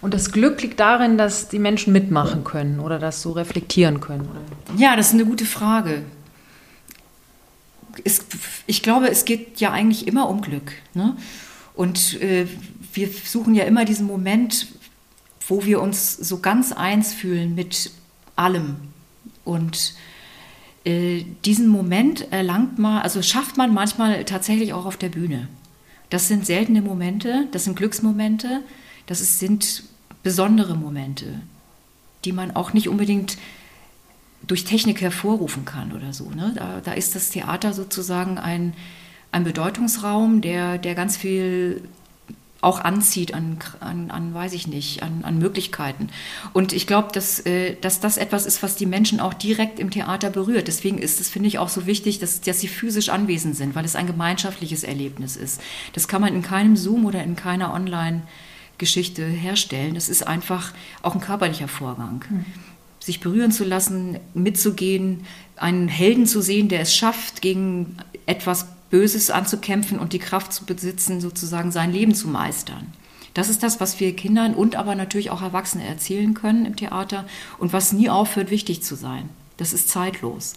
Und 0.00 0.14
das 0.14 0.32
Glück 0.32 0.60
liegt 0.62 0.80
darin, 0.80 1.16
dass 1.16 1.48
die 1.48 1.58
Menschen 1.58 1.92
mitmachen 1.92 2.44
können 2.44 2.80
oder 2.80 2.98
das 2.98 3.22
so 3.22 3.32
reflektieren 3.32 4.00
können? 4.00 4.28
Oder? 4.28 4.80
Ja, 4.80 4.96
das 4.96 5.08
ist 5.08 5.14
eine 5.14 5.24
gute 5.24 5.44
Frage 5.44 6.02
es, 8.04 8.24
ich 8.66 8.82
glaube, 8.82 9.08
es 9.08 9.24
geht 9.24 9.60
ja 9.60 9.72
eigentlich 9.72 10.06
immer 10.06 10.28
um 10.28 10.40
Glück. 10.40 10.72
Ne? 10.94 11.16
Und 11.74 12.20
äh, 12.20 12.46
wir 12.92 13.08
suchen 13.08 13.54
ja 13.54 13.64
immer 13.64 13.84
diesen 13.84 14.06
Moment, 14.06 14.68
wo 15.48 15.64
wir 15.64 15.80
uns 15.80 16.16
so 16.16 16.38
ganz 16.38 16.72
eins 16.72 17.12
fühlen 17.12 17.54
mit 17.54 17.90
allem. 18.36 18.76
Und 19.50 19.94
äh, 20.84 21.24
diesen 21.44 21.66
Moment 21.68 22.30
erlangt 22.30 22.78
man, 22.78 23.02
also 23.02 23.20
schafft 23.20 23.56
man 23.56 23.74
manchmal 23.74 24.24
tatsächlich 24.24 24.72
auch 24.72 24.86
auf 24.86 24.96
der 24.96 25.08
Bühne. 25.08 25.48
Das 26.08 26.28
sind 26.28 26.46
seltene 26.46 26.82
Momente, 26.82 27.48
das 27.52 27.64
sind 27.64 27.76
Glücksmomente, 27.76 28.62
das 29.06 29.20
ist, 29.20 29.38
sind 29.38 29.82
besondere 30.22 30.76
Momente. 30.76 31.40
die 32.24 32.32
man 32.32 32.54
auch 32.54 32.72
nicht 32.72 32.88
unbedingt 32.88 33.38
durch 34.46 34.64
Technik 34.64 35.00
hervorrufen 35.00 35.64
kann 35.64 35.92
oder 35.92 36.12
so. 36.12 36.30
Ne? 36.30 36.52
Da, 36.54 36.80
da 36.82 36.92
ist 36.92 37.14
das 37.14 37.30
Theater 37.30 37.72
sozusagen 37.72 38.38
ein, 38.38 38.74
ein 39.32 39.44
Bedeutungsraum, 39.44 40.40
der, 40.40 40.78
der 40.78 40.94
ganz 40.94 41.16
viel 41.16 41.82
auch 42.60 42.80
anzieht 42.80 43.32
an, 43.32 43.58
an, 43.80 44.10
an 44.10 44.34
weiß 44.34 44.52
ich 44.52 44.66
nicht, 44.66 45.02
an, 45.02 45.24
an 45.24 45.38
Möglichkeiten. 45.38 46.08
Und 46.52 46.72
ich 46.72 46.86
glaube, 46.86 47.08
dass, 47.12 47.40
äh, 47.40 47.76
dass 47.80 48.00
das 48.00 48.18
etwas 48.18 48.44
ist, 48.44 48.62
was 48.62 48.76
die 48.76 48.86
Menschen 48.86 49.20
auch 49.20 49.32
direkt 49.32 49.78
im 49.78 49.90
Theater 49.90 50.30
berührt. 50.30 50.68
Deswegen 50.68 50.98
ist 50.98 51.20
es, 51.20 51.30
finde 51.30 51.48
ich, 51.48 51.58
auch 51.58 51.70
so 51.70 51.86
wichtig, 51.86 52.18
dass, 52.18 52.40
dass 52.40 52.60
sie 52.60 52.68
physisch 52.68 53.08
anwesend 53.08 53.56
sind, 53.56 53.74
weil 53.74 53.84
es 53.84 53.96
ein 53.96 54.06
gemeinschaftliches 54.06 54.84
Erlebnis 54.84 55.36
ist. 55.36 55.60
Das 55.94 56.06
kann 56.06 56.20
man 56.20 56.34
in 56.34 56.42
keinem 56.42 56.76
Zoom 56.76 57.06
oder 57.06 57.24
in 57.24 57.34
keiner 57.34 57.72
Online-Geschichte 57.72 59.24
herstellen. 59.24 59.94
Das 59.94 60.10
ist 60.10 60.26
einfach 60.26 60.72
auch 61.02 61.14
ein 61.14 61.20
körperlicher 61.20 61.68
Vorgang. 61.68 62.24
Mhm. 62.28 62.44
Sich 62.98 63.20
berühren 63.20 63.52
zu 63.52 63.64
lassen, 63.64 64.18
mitzugehen, 64.34 65.24
einen 65.56 65.88
Helden 65.88 66.26
zu 66.26 66.42
sehen, 66.42 66.68
der 66.68 66.80
es 66.80 66.94
schafft, 66.94 67.40
gegen 67.40 67.96
etwas 68.26 68.66
Böses 68.90 69.30
anzukämpfen 69.30 69.98
und 69.98 70.12
die 70.12 70.18
Kraft 70.18 70.52
zu 70.52 70.64
besitzen, 70.64 71.20
sozusagen 71.20 71.72
sein 71.72 71.92
Leben 71.92 72.14
zu 72.14 72.28
meistern. 72.28 72.92
Das 73.34 73.48
ist 73.48 73.62
das, 73.62 73.80
was 73.80 74.00
wir 74.00 74.16
Kindern 74.16 74.54
und 74.54 74.74
aber 74.74 74.94
natürlich 74.94 75.30
auch 75.30 75.42
Erwachsene 75.42 75.86
erzählen 75.86 76.34
können 76.34 76.66
im 76.66 76.76
Theater 76.76 77.24
und 77.58 77.72
was 77.72 77.92
nie 77.92 78.10
aufhört, 78.10 78.50
wichtig 78.50 78.82
zu 78.82 78.96
sein. 78.96 79.28
Das 79.56 79.72
ist 79.72 79.88
zeitlos. 79.88 80.54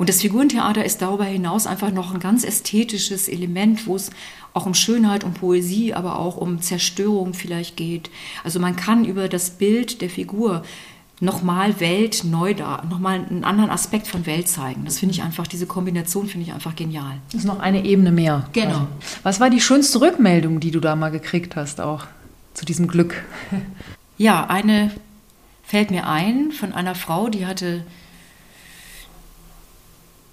Und 0.00 0.08
das 0.08 0.22
Figurentheater 0.22 0.82
ist 0.84 1.02
darüber 1.02 1.26
hinaus 1.26 1.66
einfach 1.66 1.92
noch 1.92 2.14
ein 2.14 2.20
ganz 2.20 2.42
ästhetisches 2.42 3.28
Element, 3.28 3.86
wo 3.86 3.96
es 3.96 4.10
auch 4.54 4.64
um 4.64 4.72
Schönheit, 4.72 5.24
um 5.24 5.34
Poesie, 5.34 5.92
aber 5.92 6.18
auch 6.18 6.36
um 6.36 6.62
Zerstörung 6.62 7.34
vielleicht 7.34 7.76
geht. 7.76 8.10
Also 8.42 8.60
man 8.60 8.76
kann 8.76 9.04
über 9.04 9.28
das 9.28 9.50
Bild 9.50 10.00
der 10.00 10.08
Figur 10.08 10.62
nochmal 11.20 11.80
Welt 11.80 12.24
neu 12.24 12.54
da, 12.54 12.82
nochmal 12.88 13.20
einen 13.20 13.44
anderen 13.44 13.70
Aspekt 13.70 14.06
von 14.06 14.24
Welt 14.24 14.48
zeigen. 14.48 14.86
Das 14.86 14.98
finde 14.98 15.14
ich 15.14 15.22
einfach, 15.22 15.46
diese 15.46 15.66
Kombination 15.66 16.26
finde 16.26 16.46
ich 16.46 16.54
einfach 16.54 16.74
genial. 16.74 17.18
Das 17.30 17.42
ist 17.42 17.46
noch 17.46 17.60
eine 17.60 17.84
Ebene 17.84 18.10
mehr. 18.10 18.48
Genau. 18.54 18.68
Also, 18.70 18.88
was 19.22 19.40
war 19.40 19.50
die 19.50 19.60
schönste 19.60 20.00
Rückmeldung, 20.00 20.60
die 20.60 20.70
du 20.70 20.80
da 20.80 20.96
mal 20.96 21.10
gekriegt 21.10 21.56
hast, 21.56 21.80
auch 21.80 22.06
zu 22.54 22.64
diesem 22.64 22.88
Glück? 22.88 23.22
Ja, 24.16 24.48
eine 24.48 24.90
fällt 25.62 25.90
mir 25.90 26.06
ein 26.06 26.52
von 26.52 26.74
einer 26.74 26.94
Frau, 26.94 27.30
die 27.30 27.46
hatte, 27.46 27.86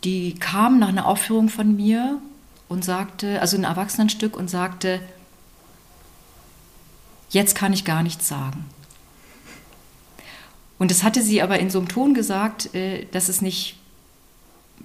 die 0.03 0.35
kam 0.35 0.77
nach 0.77 0.89
einer 0.89 1.05
Aufführung 1.05 1.47
von 1.47 1.73
mir 1.73 2.19
und 2.67 2.83
sagte, 2.83 3.39
also 3.39 3.55
ein 3.55 3.63
Erwachsenenstück 3.63 4.35
und 4.35 4.49
sagte, 4.49 4.99
jetzt 7.29 7.55
kann 7.55 7.71
ich 7.71 7.85
gar 7.85 8.03
nichts 8.03 8.27
sagen. 8.27 8.65
Und 10.79 10.91
das 10.91 11.03
hatte 11.03 11.21
sie 11.21 11.41
aber 11.41 11.59
in 11.59 11.69
so 11.69 11.79
einem 11.79 11.87
Ton 11.87 12.13
gesagt, 12.13 12.73
äh, 12.75 13.05
dass 13.11 13.29
es 13.29 13.41
nicht 13.41 13.75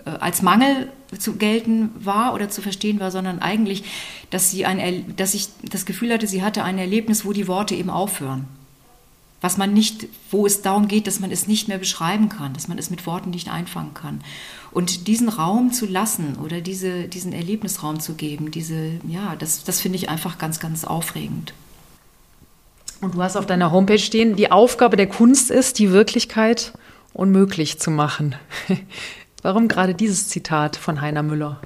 äh, 0.05 0.11
als 0.11 0.43
Mangel 0.43 0.91
zu 1.19 1.37
gelten 1.37 1.91
war 1.99 2.35
oder 2.35 2.49
zu 2.49 2.63
verstehen 2.63 3.01
war, 3.01 3.11
sondern 3.11 3.41
eigentlich, 3.41 3.85
dass 4.31 4.51
sie 4.51 4.65
ein, 4.65 5.15
dass 5.17 5.35
ich 5.35 5.49
das 5.63 5.85
Gefühl 5.85 6.13
hatte, 6.13 6.27
sie 6.27 6.43
hatte 6.43 6.65
ein 6.65 6.79
Erlebnis, 6.79 7.25
wo 7.25 7.33
die 7.33 7.49
Worte 7.49 7.75
eben 7.75 7.91
aufhören. 7.91 8.47
Was 9.43 9.59
man 9.59 9.75
nicht, 9.75 10.07
wo 10.31 10.47
es 10.47 10.63
darum 10.63 10.87
geht, 10.87 11.09
dass 11.09 11.19
man 11.19 11.33
es 11.33 11.49
nicht 11.49 11.67
mehr 11.67 11.79
beschreiben 11.79 12.29
kann, 12.29 12.55
dass 12.55 12.69
man 12.69 12.79
es 12.79 12.91
mit 12.91 13.07
Worten 13.07 13.31
nicht 13.31 13.51
einfangen 13.51 13.93
kann. 13.93 14.23
Und 14.71 15.09
diesen 15.09 15.29
Raum 15.29 15.73
zu 15.73 15.85
lassen 15.85 16.37
oder 16.37 16.61
diese, 16.61 17.09
diesen 17.09 17.33
Erlebnisraum 17.33 17.99
zu 17.99 18.15
geben, 18.15 18.53
diese, 18.53 19.01
ja, 19.07 19.35
das, 19.37 19.65
das 19.65 19.81
finde 19.81 19.97
ich 19.97 20.09
einfach 20.09 20.39
ganz, 20.39 20.61
ganz 20.61 20.85
aufregend. 20.85 21.53
Und 23.03 23.17
du 23.17 23.23
hast 23.23 23.37
auf 23.37 23.47
deiner 23.47 23.73
Homepage 23.73 23.99
stehen, 23.99 24.37
die 24.37 24.53
Aufgabe 24.53 24.97
der 24.97 25.09
Kunst 25.09 25.51
ist, 25.51 25.81
die 25.81 25.91
Wirklichkeit 25.91 26.73
unmöglich 27.13 27.81
zu 27.81 27.91
machen. 27.91 28.37
Warum 29.43 29.67
gerade 29.67 29.93
dieses 29.93 30.29
Zitat 30.29 30.77
von 30.77 31.01
Heiner 31.01 31.25
Müller? 31.25 31.61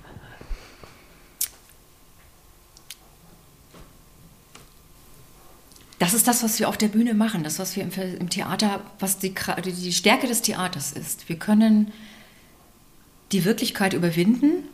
Das 5.99 6.15
ist 6.15 6.27
das, 6.27 6.43
was 6.43 6.59
wir 6.59 6.71
auf 6.71 6.79
der 6.79 6.89
Bühne 6.89 7.13
machen, 7.13 7.45
das, 7.45 7.59
was 7.59 7.77
wir 7.77 7.83
im, 7.83 8.31
Theater, 8.31 8.81
was 8.99 9.19
die, 9.19 9.35
die 9.63 9.93
Stärke 9.93 10.27
des 10.27 10.41
Theaters 10.41 10.93
ist. 10.93 11.29
Wir 11.29 11.37
können 11.37 11.93
die 13.33 13.45
Wirklichkeit 13.45 13.93
überwinden, 13.93 14.67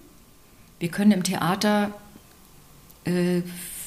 wir 0.79 0.91
können 0.91 1.11
im 1.11 1.25
Theater 1.25 1.93
äh, 3.05 3.43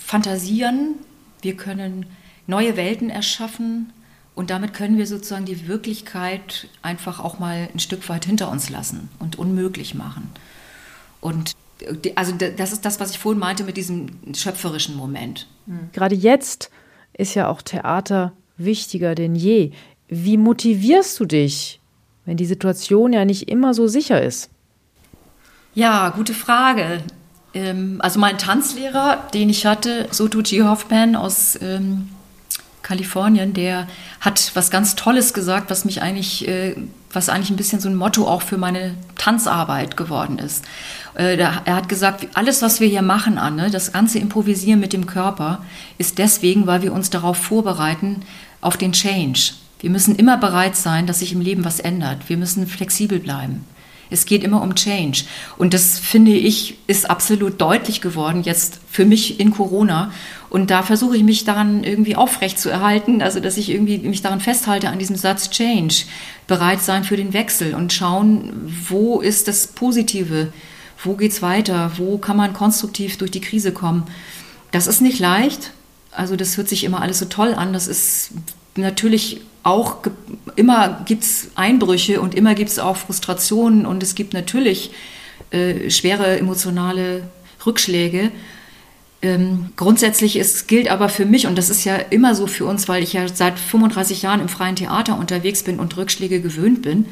fantasieren, 0.05 0.95
wir 1.41 1.55
können 1.55 2.05
neue 2.47 2.77
Welten 2.77 3.09
erschaffen 3.09 3.91
und 4.35 4.49
damit 4.49 4.73
können 4.73 4.97
wir 4.97 5.07
sozusagen 5.07 5.45
die 5.45 5.67
Wirklichkeit 5.67 6.67
einfach 6.81 7.19
auch 7.19 7.39
mal 7.39 7.69
ein 7.73 7.79
Stück 7.79 8.07
weit 8.09 8.25
hinter 8.25 8.51
uns 8.51 8.69
lassen 8.69 9.09
und 9.19 9.37
unmöglich 9.37 9.95
machen. 9.95 10.29
Und 11.21 11.53
also 12.15 12.33
das 12.33 12.71
ist 12.71 12.85
das, 12.85 12.99
was 12.99 13.11
ich 13.11 13.19
vorhin 13.19 13.39
meinte 13.39 13.63
mit 13.63 13.77
diesem 13.77 14.07
schöpferischen 14.33 14.95
Moment. 14.95 15.47
Hm. 15.67 15.89
Gerade 15.93 16.15
jetzt 16.15 16.69
ist 17.13 17.33
ja 17.33 17.47
auch 17.47 17.61
Theater 17.61 18.33
wichtiger 18.57 19.15
denn 19.15 19.35
je. 19.35 19.71
Wie 20.07 20.37
motivierst 20.37 21.19
du 21.19 21.25
dich, 21.25 21.79
wenn 22.25 22.37
die 22.37 22.45
Situation 22.45 23.13
ja 23.13 23.25
nicht 23.25 23.49
immer 23.49 23.73
so 23.73 23.87
sicher 23.87 24.21
ist? 24.21 24.49
Ja, 25.73 26.09
gute 26.09 26.33
Frage. 26.33 27.01
Ähm, 27.53 27.97
also 27.99 28.19
mein 28.19 28.37
Tanzlehrer, 28.37 29.27
den 29.33 29.49
ich 29.49 29.65
hatte, 29.65 30.07
G. 30.43 30.63
Hoffman 30.63 31.15
aus 31.15 31.57
ähm, 31.61 32.09
Kalifornien, 32.85 33.53
der 33.53 33.87
hat 34.21 34.51
was 34.53 34.69
ganz 34.69 34.95
Tolles 34.95 35.33
gesagt, 35.33 35.71
was 35.71 35.85
mich 35.85 36.03
eigentlich, 36.03 36.47
äh, 36.47 36.75
was 37.11 37.29
eigentlich 37.29 37.49
ein 37.49 37.55
bisschen 37.55 37.79
so 37.79 37.89
ein 37.89 37.95
Motto 37.95 38.27
auch 38.27 38.43
für 38.43 38.57
meine 38.57 38.93
Tanzarbeit 39.17 39.97
geworden 39.97 40.37
ist. 40.37 40.63
Äh, 41.15 41.37
er 41.37 41.65
hat 41.65 41.89
gesagt, 41.89 42.27
alles, 42.35 42.61
was 42.61 42.79
wir 42.79 42.87
hier 42.87 43.01
machen, 43.01 43.39
Anne, 43.39 43.71
das 43.71 43.91
ganze 43.91 44.19
Improvisieren 44.19 44.79
mit 44.79 44.93
dem 44.93 45.07
Körper, 45.07 45.63
ist 45.97 46.19
deswegen, 46.19 46.67
weil 46.67 46.83
wir 46.83 46.93
uns 46.93 47.09
darauf 47.09 47.37
vorbereiten, 47.37 48.21
auf 48.61 48.77
den 48.77 48.93
Change. 48.93 49.53
Wir 49.79 49.89
müssen 49.89 50.15
immer 50.15 50.37
bereit 50.37 50.75
sein, 50.75 51.07
dass 51.07 51.19
sich 51.19 51.33
im 51.33 51.41
Leben 51.41 51.65
was 51.65 51.79
ändert. 51.79 52.29
Wir 52.29 52.37
müssen 52.37 52.67
flexibel 52.67 53.19
bleiben. 53.19 53.65
Es 54.09 54.25
geht 54.25 54.43
immer 54.43 54.61
um 54.61 54.75
Change. 54.75 55.23
Und 55.57 55.73
das 55.73 55.99
finde 55.99 56.31
ich 56.31 56.77
ist 56.87 57.09
absolut 57.09 57.59
deutlich 57.59 58.01
geworden 58.01 58.43
jetzt 58.43 58.79
für 58.89 59.05
mich 59.05 59.39
in 59.39 59.51
Corona. 59.51 60.11
Und 60.49 60.71
da 60.71 60.83
versuche 60.83 61.17
ich 61.17 61.23
mich 61.23 61.43
daran 61.43 61.83
irgendwie 61.83 62.15
aufrecht 62.15 62.59
zu 62.59 62.69
erhalten, 62.69 63.21
also 63.21 63.39
dass 63.39 63.57
ich 63.57 63.69
irgendwie 63.69 63.97
mich 63.97 64.21
daran 64.21 64.39
festhalte 64.39 64.89
an 64.89 64.99
diesem 64.99 65.15
Satz 65.15 65.49
Change, 65.49 66.05
bereit 66.47 66.81
sein 66.81 67.03
für 67.03 67.17
den 67.17 67.33
Wechsel 67.33 67.73
und 67.73 67.91
schauen, 67.91 68.53
wo 68.87 69.19
ist 69.19 69.47
das 69.47 69.67
Positive, 69.67 70.53
wo 71.03 71.15
geht's 71.15 71.41
weiter, 71.41 71.91
wo 71.97 72.17
kann 72.17 72.37
man 72.37 72.53
konstruktiv 72.53 73.17
durch 73.17 73.31
die 73.31 73.41
Krise 73.41 73.71
kommen. 73.71 74.03
Das 74.71 74.87
ist 74.87 75.01
nicht 75.01 75.19
leicht. 75.19 75.71
Also 76.11 76.35
das 76.35 76.55
hört 76.57 76.69
sich 76.69 76.83
immer 76.83 77.01
alles 77.01 77.19
so 77.19 77.25
toll 77.25 77.53
an. 77.53 77.73
Das 77.73 77.87
ist 77.87 78.31
natürlich 78.77 79.41
auch 79.63 79.97
immer 80.55 81.03
gibt 81.05 81.23
es 81.23 81.49
Einbrüche 81.55 82.21
und 82.21 82.35
immer 82.35 82.53
gibt 82.53 82.69
es 82.69 82.79
auch 82.79 82.97
Frustrationen 82.97 83.85
und 83.85 84.03
es 84.03 84.13
gibt 84.13 84.33
natürlich 84.33 84.91
äh, 85.51 85.89
schwere 85.89 86.37
emotionale 86.37 87.23
Rückschläge. 87.65 88.31
Ähm, 89.21 89.71
grundsätzlich 89.75 90.35
ist, 90.35 90.67
gilt 90.67 90.89
aber 90.89 91.09
für 91.09 91.25
mich, 91.25 91.47
und 91.47 91.57
das 91.57 91.71
ist 91.71 91.83
ja 91.83 91.95
immer 91.95 92.35
so 92.35 92.45
für 92.45 92.65
uns, 92.65 92.87
weil 92.87 93.01
ich 93.01 93.13
ja 93.13 93.27
seit 93.27 93.57
35 93.57 94.21
Jahren 94.21 94.39
im 94.39 94.49
freien 94.49 94.75
Theater 94.75 95.17
unterwegs 95.17 95.63
bin 95.63 95.79
und 95.79 95.97
Rückschläge 95.97 96.41
gewöhnt 96.41 96.83
bin, 96.83 97.07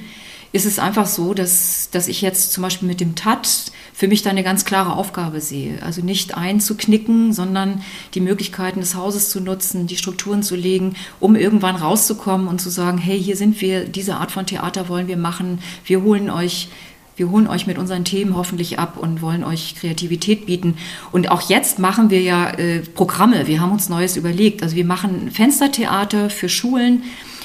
ist 0.53 0.65
es 0.65 0.77
einfach 0.77 1.07
so, 1.07 1.33
dass, 1.33 1.89
dass 1.91 2.07
ich 2.07 2.21
jetzt 2.21 2.53
zum 2.53 2.61
Beispiel 2.61 2.87
mit 2.87 3.01
dem 3.01 3.15
TAT 3.15 3.71
für 3.91 4.07
mich 4.07 4.21
da 4.21 4.29
eine 4.29 4.43
ganz 4.43 4.65
klare 4.65 4.93
Aufgabe 4.95 5.41
sehe. 5.41 5.81
Also 5.81 6.01
nicht 6.01 6.37
einzuknicken, 6.37 7.33
sondern 7.33 7.81
die 8.13 8.21
Möglichkeiten 8.21 8.79
des 8.79 8.93
Hauses 8.95 9.31
zu 9.31 9.41
nutzen, 9.41 9.87
die 9.87 9.97
Strukturen 9.97 10.43
zu 10.43 10.55
legen, 10.55 10.95
um 11.19 11.35
irgendwann 11.35 11.75
rauszukommen 11.75 12.47
und 12.47 12.61
zu 12.61 12.69
sagen, 12.69 12.99
hey, 12.99 13.21
hier 13.21 13.35
sind 13.35 13.61
wir, 13.61 13.85
diese 13.85 14.17
Art 14.17 14.31
von 14.31 14.45
Theater 14.45 14.89
wollen 14.89 15.07
wir 15.07 15.17
machen, 15.17 15.59
wir 15.85 16.03
holen 16.03 16.29
euch 16.29 16.69
wir 17.15 17.29
holen 17.29 17.45
euch 17.45 17.67
mit 17.67 17.77
unseren 17.77 18.05
Themen 18.05 18.35
hoffentlich 18.35 18.79
ab 18.79 18.97
und 18.97 19.21
wollen 19.21 19.43
euch 19.43 19.75
Kreativität 19.75 20.47
bieten. 20.47 20.77
Und 21.11 21.29
auch 21.29 21.47
jetzt 21.47 21.77
machen 21.77 22.09
wir 22.09 22.21
ja 22.21 22.49
äh, 22.49 22.79
Programme. 22.79 23.45
Wir 23.45 23.61
haben 23.61 23.71
uns 23.71 23.87
Neues 23.87 24.17
überlegt. 24.17 24.63
Also 24.63 24.75
wir 24.75 24.83
machen 24.85 25.29
Fenstertheater 25.29 26.31
für 26.31 26.49
Schulen. 26.49 27.03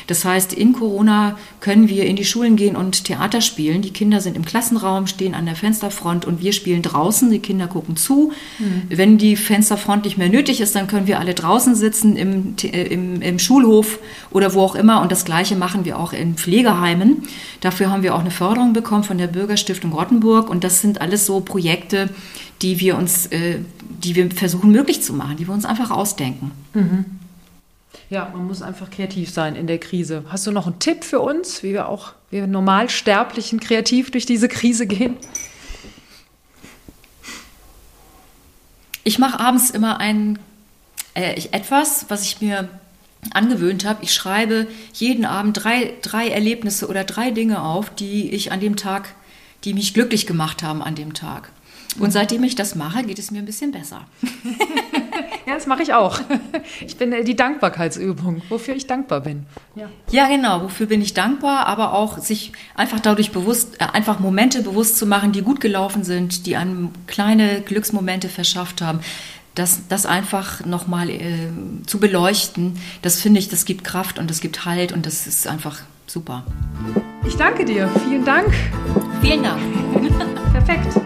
Das 0.08 0.24
heißt, 0.24 0.54
in 0.54 0.72
Corona 0.72 1.38
können 1.60 1.88
wir 1.88 2.06
in 2.06 2.16
die 2.16 2.24
Schulen 2.24 2.56
gehen 2.56 2.76
und 2.76 3.04
Theater 3.04 3.42
spielen. 3.42 3.82
Die 3.82 3.92
Kinder 3.92 4.20
sind 4.22 4.36
im 4.36 4.44
Klassenraum, 4.44 5.06
stehen 5.06 5.34
an 5.34 5.44
der 5.44 5.54
Fensterfront 5.54 6.24
und 6.24 6.42
wir 6.42 6.54
spielen 6.54 6.80
draußen. 6.80 7.30
Die 7.30 7.40
Kinder 7.40 7.68
gucken 7.68 7.94
zu. 7.94 8.32
Mhm. 8.58 8.82
Wenn 8.88 9.18
die 9.18 9.36
Fensterfront 9.36 10.04
nicht 10.04 10.16
mehr 10.16 10.30
nötig 10.30 10.62
ist, 10.62 10.74
dann 10.74 10.86
können 10.86 11.06
wir 11.06 11.20
alle 11.20 11.34
draußen 11.34 11.74
sitzen 11.74 12.16
im, 12.16 12.54
äh, 12.62 12.84
im, 12.84 13.20
im 13.20 13.38
Schulhof 13.38 13.98
oder 14.30 14.54
wo 14.54 14.62
auch 14.62 14.74
immer. 14.74 15.02
Und 15.02 15.12
das 15.12 15.26
Gleiche 15.26 15.56
machen 15.56 15.84
wir 15.84 15.98
auch 15.98 16.14
in 16.14 16.36
Pflegeheimen. 16.36 17.24
Dafür 17.60 17.90
haben 17.90 18.02
wir 18.02 18.14
auch 18.14 18.20
eine 18.20 18.30
Förderung 18.30 18.72
bekommen 18.72 19.04
von 19.04 19.18
der 19.18 19.26
Bürgerstiftung 19.26 19.92
Rottenburg. 19.92 20.48
Und 20.48 20.64
das 20.64 20.80
sind 20.80 21.02
alles 21.02 21.26
so 21.26 21.40
Projekte, 21.40 22.08
die 22.62 22.80
wir 22.80 22.96
uns, 22.96 23.26
äh, 23.26 23.58
die 24.02 24.14
wir 24.14 24.30
versuchen 24.30 24.72
möglich 24.72 25.02
zu 25.02 25.12
machen, 25.12 25.36
die 25.36 25.46
wir 25.46 25.52
uns 25.52 25.66
einfach 25.66 25.90
ausdenken. 25.90 26.50
Mhm. 26.72 27.04
Ja, 28.10 28.30
man 28.32 28.46
muss 28.46 28.62
einfach 28.62 28.90
kreativ 28.90 29.30
sein 29.30 29.54
in 29.54 29.66
der 29.66 29.78
Krise. 29.78 30.24
Hast 30.28 30.46
du 30.46 30.50
noch 30.50 30.66
einen 30.66 30.78
Tipp 30.78 31.04
für 31.04 31.20
uns, 31.20 31.62
wie 31.62 31.74
wir 31.74 31.88
auch, 31.88 32.14
wir 32.30 32.46
Normalsterblichen 32.46 33.60
kreativ 33.60 34.10
durch 34.10 34.24
diese 34.24 34.48
Krise 34.48 34.86
gehen? 34.86 35.16
Ich 39.04 39.18
mache 39.18 39.40
abends 39.40 39.70
immer 39.70 40.00
ein 40.00 40.38
äh, 41.14 41.40
etwas, 41.52 42.06
was 42.08 42.22
ich 42.22 42.40
mir 42.40 42.68
angewöhnt 43.32 43.84
habe. 43.84 44.02
Ich 44.02 44.14
schreibe 44.14 44.68
jeden 44.94 45.24
Abend 45.26 45.62
drei, 45.62 45.92
drei 46.00 46.28
Erlebnisse 46.28 46.88
oder 46.88 47.04
drei 47.04 47.30
Dinge 47.30 47.62
auf, 47.62 47.94
die 47.94 48.30
ich 48.30 48.52
an 48.52 48.60
dem 48.60 48.76
Tag, 48.76 49.14
die 49.64 49.74
mich 49.74 49.92
glücklich 49.92 50.26
gemacht 50.26 50.62
haben 50.62 50.82
an 50.82 50.94
dem 50.94 51.12
Tag. 51.12 51.50
Und 51.98 52.12
seitdem 52.12 52.44
ich 52.44 52.54
das 52.54 52.74
mache, 52.74 53.02
geht 53.02 53.18
es 53.18 53.30
mir 53.30 53.40
ein 53.40 53.46
bisschen 53.46 53.72
besser. 53.72 54.06
ja, 55.46 55.54
das 55.54 55.66
mache 55.66 55.82
ich 55.82 55.94
auch. 55.94 56.20
Ich 56.86 56.96
bin 56.96 57.12
äh, 57.12 57.24
die 57.24 57.36
Dankbarkeitsübung, 57.36 58.42
wofür 58.48 58.74
ich 58.74 58.86
dankbar 58.86 59.20
bin. 59.20 59.46
Ja. 59.74 59.88
ja, 60.10 60.28
genau, 60.28 60.62
wofür 60.62 60.86
bin 60.86 61.02
ich 61.02 61.14
dankbar, 61.14 61.66
aber 61.66 61.92
auch 61.92 62.18
sich 62.18 62.52
einfach 62.74 63.00
dadurch 63.00 63.32
bewusst, 63.32 63.80
äh, 63.80 63.86
einfach 63.92 64.18
Momente 64.18 64.62
bewusst 64.62 64.96
zu 64.96 65.06
machen, 65.06 65.32
die 65.32 65.42
gut 65.42 65.60
gelaufen 65.60 66.04
sind, 66.04 66.46
die 66.46 66.56
einem 66.56 66.90
kleine 67.06 67.60
Glücksmomente 67.62 68.28
verschafft 68.28 68.82
haben 68.82 69.00
das, 69.58 69.88
das 69.88 70.06
einfach 70.06 70.64
nochmal 70.64 71.10
äh, 71.10 71.50
zu 71.86 71.98
beleuchten, 71.98 72.78
das 73.02 73.20
finde 73.20 73.40
ich, 73.40 73.48
das 73.48 73.64
gibt 73.64 73.84
Kraft 73.84 74.18
und 74.18 74.30
das 74.30 74.40
gibt 74.40 74.64
Halt 74.64 74.92
und 74.92 75.04
das 75.04 75.26
ist 75.26 75.46
einfach 75.46 75.80
super. 76.06 76.44
Ich 77.26 77.36
danke 77.36 77.64
dir. 77.64 77.88
Vielen 78.04 78.24
Dank. 78.24 78.52
Vielen 79.20 79.42
Dank. 79.42 79.60
Perfekt. 80.52 81.00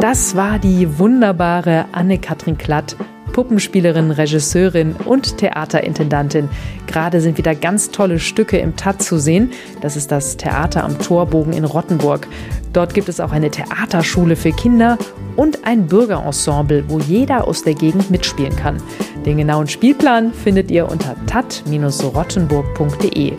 Das 0.00 0.34
war 0.34 0.58
die 0.58 0.98
wunderbare 0.98 1.86
Anne-Kathrin 1.92 2.58
Klatt. 2.58 2.96
Puppenspielerin, 3.32 4.10
Regisseurin 4.10 4.94
und 5.04 5.38
Theaterintendantin. 5.38 6.48
Gerade 6.86 7.20
sind 7.20 7.38
wieder 7.38 7.54
ganz 7.54 7.90
tolle 7.90 8.18
Stücke 8.18 8.58
im 8.58 8.76
TAT 8.76 9.02
zu 9.02 9.18
sehen. 9.18 9.50
Das 9.80 9.96
ist 9.96 10.12
das 10.12 10.36
Theater 10.36 10.84
am 10.84 10.98
Torbogen 10.98 11.52
in 11.52 11.64
Rottenburg. 11.64 12.26
Dort 12.72 12.94
gibt 12.94 13.08
es 13.08 13.20
auch 13.20 13.32
eine 13.32 13.50
Theaterschule 13.50 14.36
für 14.36 14.52
Kinder 14.52 14.98
und 15.36 15.64
ein 15.64 15.86
Bürgerensemble, 15.86 16.84
wo 16.88 16.98
jeder 16.98 17.46
aus 17.46 17.62
der 17.62 17.74
Gegend 17.74 18.10
mitspielen 18.10 18.56
kann. 18.56 18.82
Den 19.26 19.36
genauen 19.36 19.68
Spielplan 19.68 20.32
findet 20.32 20.70
ihr 20.70 20.90
unter 20.90 21.14
tat-rottenburg.de. 21.26 23.34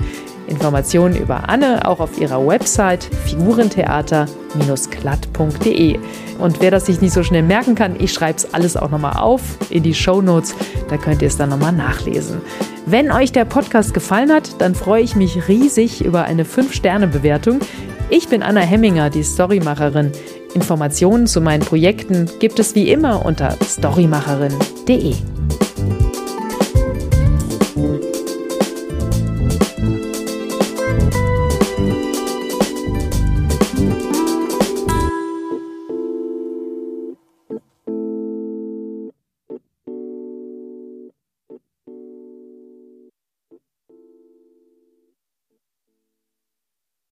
Informationen 0.53 1.15
über 1.15 1.49
Anne 1.49 1.87
auch 1.87 1.99
auf 1.99 2.21
ihrer 2.21 2.45
Website 2.45 3.09
figurentheater-klatt.de. 3.25 5.97
Und 6.39 6.61
wer 6.61 6.71
das 6.71 6.85
sich 6.85 7.01
nicht 7.01 7.13
so 7.13 7.23
schnell 7.23 7.43
merken 7.43 7.75
kann, 7.75 7.99
ich 7.99 8.13
schreibe 8.13 8.37
es 8.37 8.53
alles 8.53 8.77
auch 8.77 8.91
nochmal 8.91 9.17
auf 9.17 9.41
in 9.69 9.83
die 9.83 9.93
Show 9.93 10.21
Notes. 10.21 10.55
Da 10.89 10.95
könnt 10.97 11.21
ihr 11.21 11.27
es 11.27 11.35
dann 11.37 11.49
nochmal 11.49 11.73
nachlesen. 11.73 12.41
Wenn 12.85 13.11
euch 13.11 13.31
der 13.31 13.45
Podcast 13.45 13.93
gefallen 13.93 14.29
hat, 14.31 14.61
dann 14.61 14.75
freue 14.75 15.03
ich 15.03 15.15
mich 15.15 15.47
riesig 15.47 16.03
über 16.03 16.25
eine 16.25 16.43
5-Sterne-Bewertung. 16.43 17.59
Ich 18.09 18.27
bin 18.27 18.43
Anna 18.43 18.59
Hemminger, 18.61 19.09
die 19.09 19.23
Storymacherin. 19.23 20.11
Informationen 20.53 21.25
zu 21.25 21.39
meinen 21.41 21.61
Projekten 21.61 22.29
gibt 22.39 22.59
es 22.59 22.75
wie 22.75 22.91
immer 22.91 23.25
unter 23.25 23.57
storymacherin.de. 23.63 25.15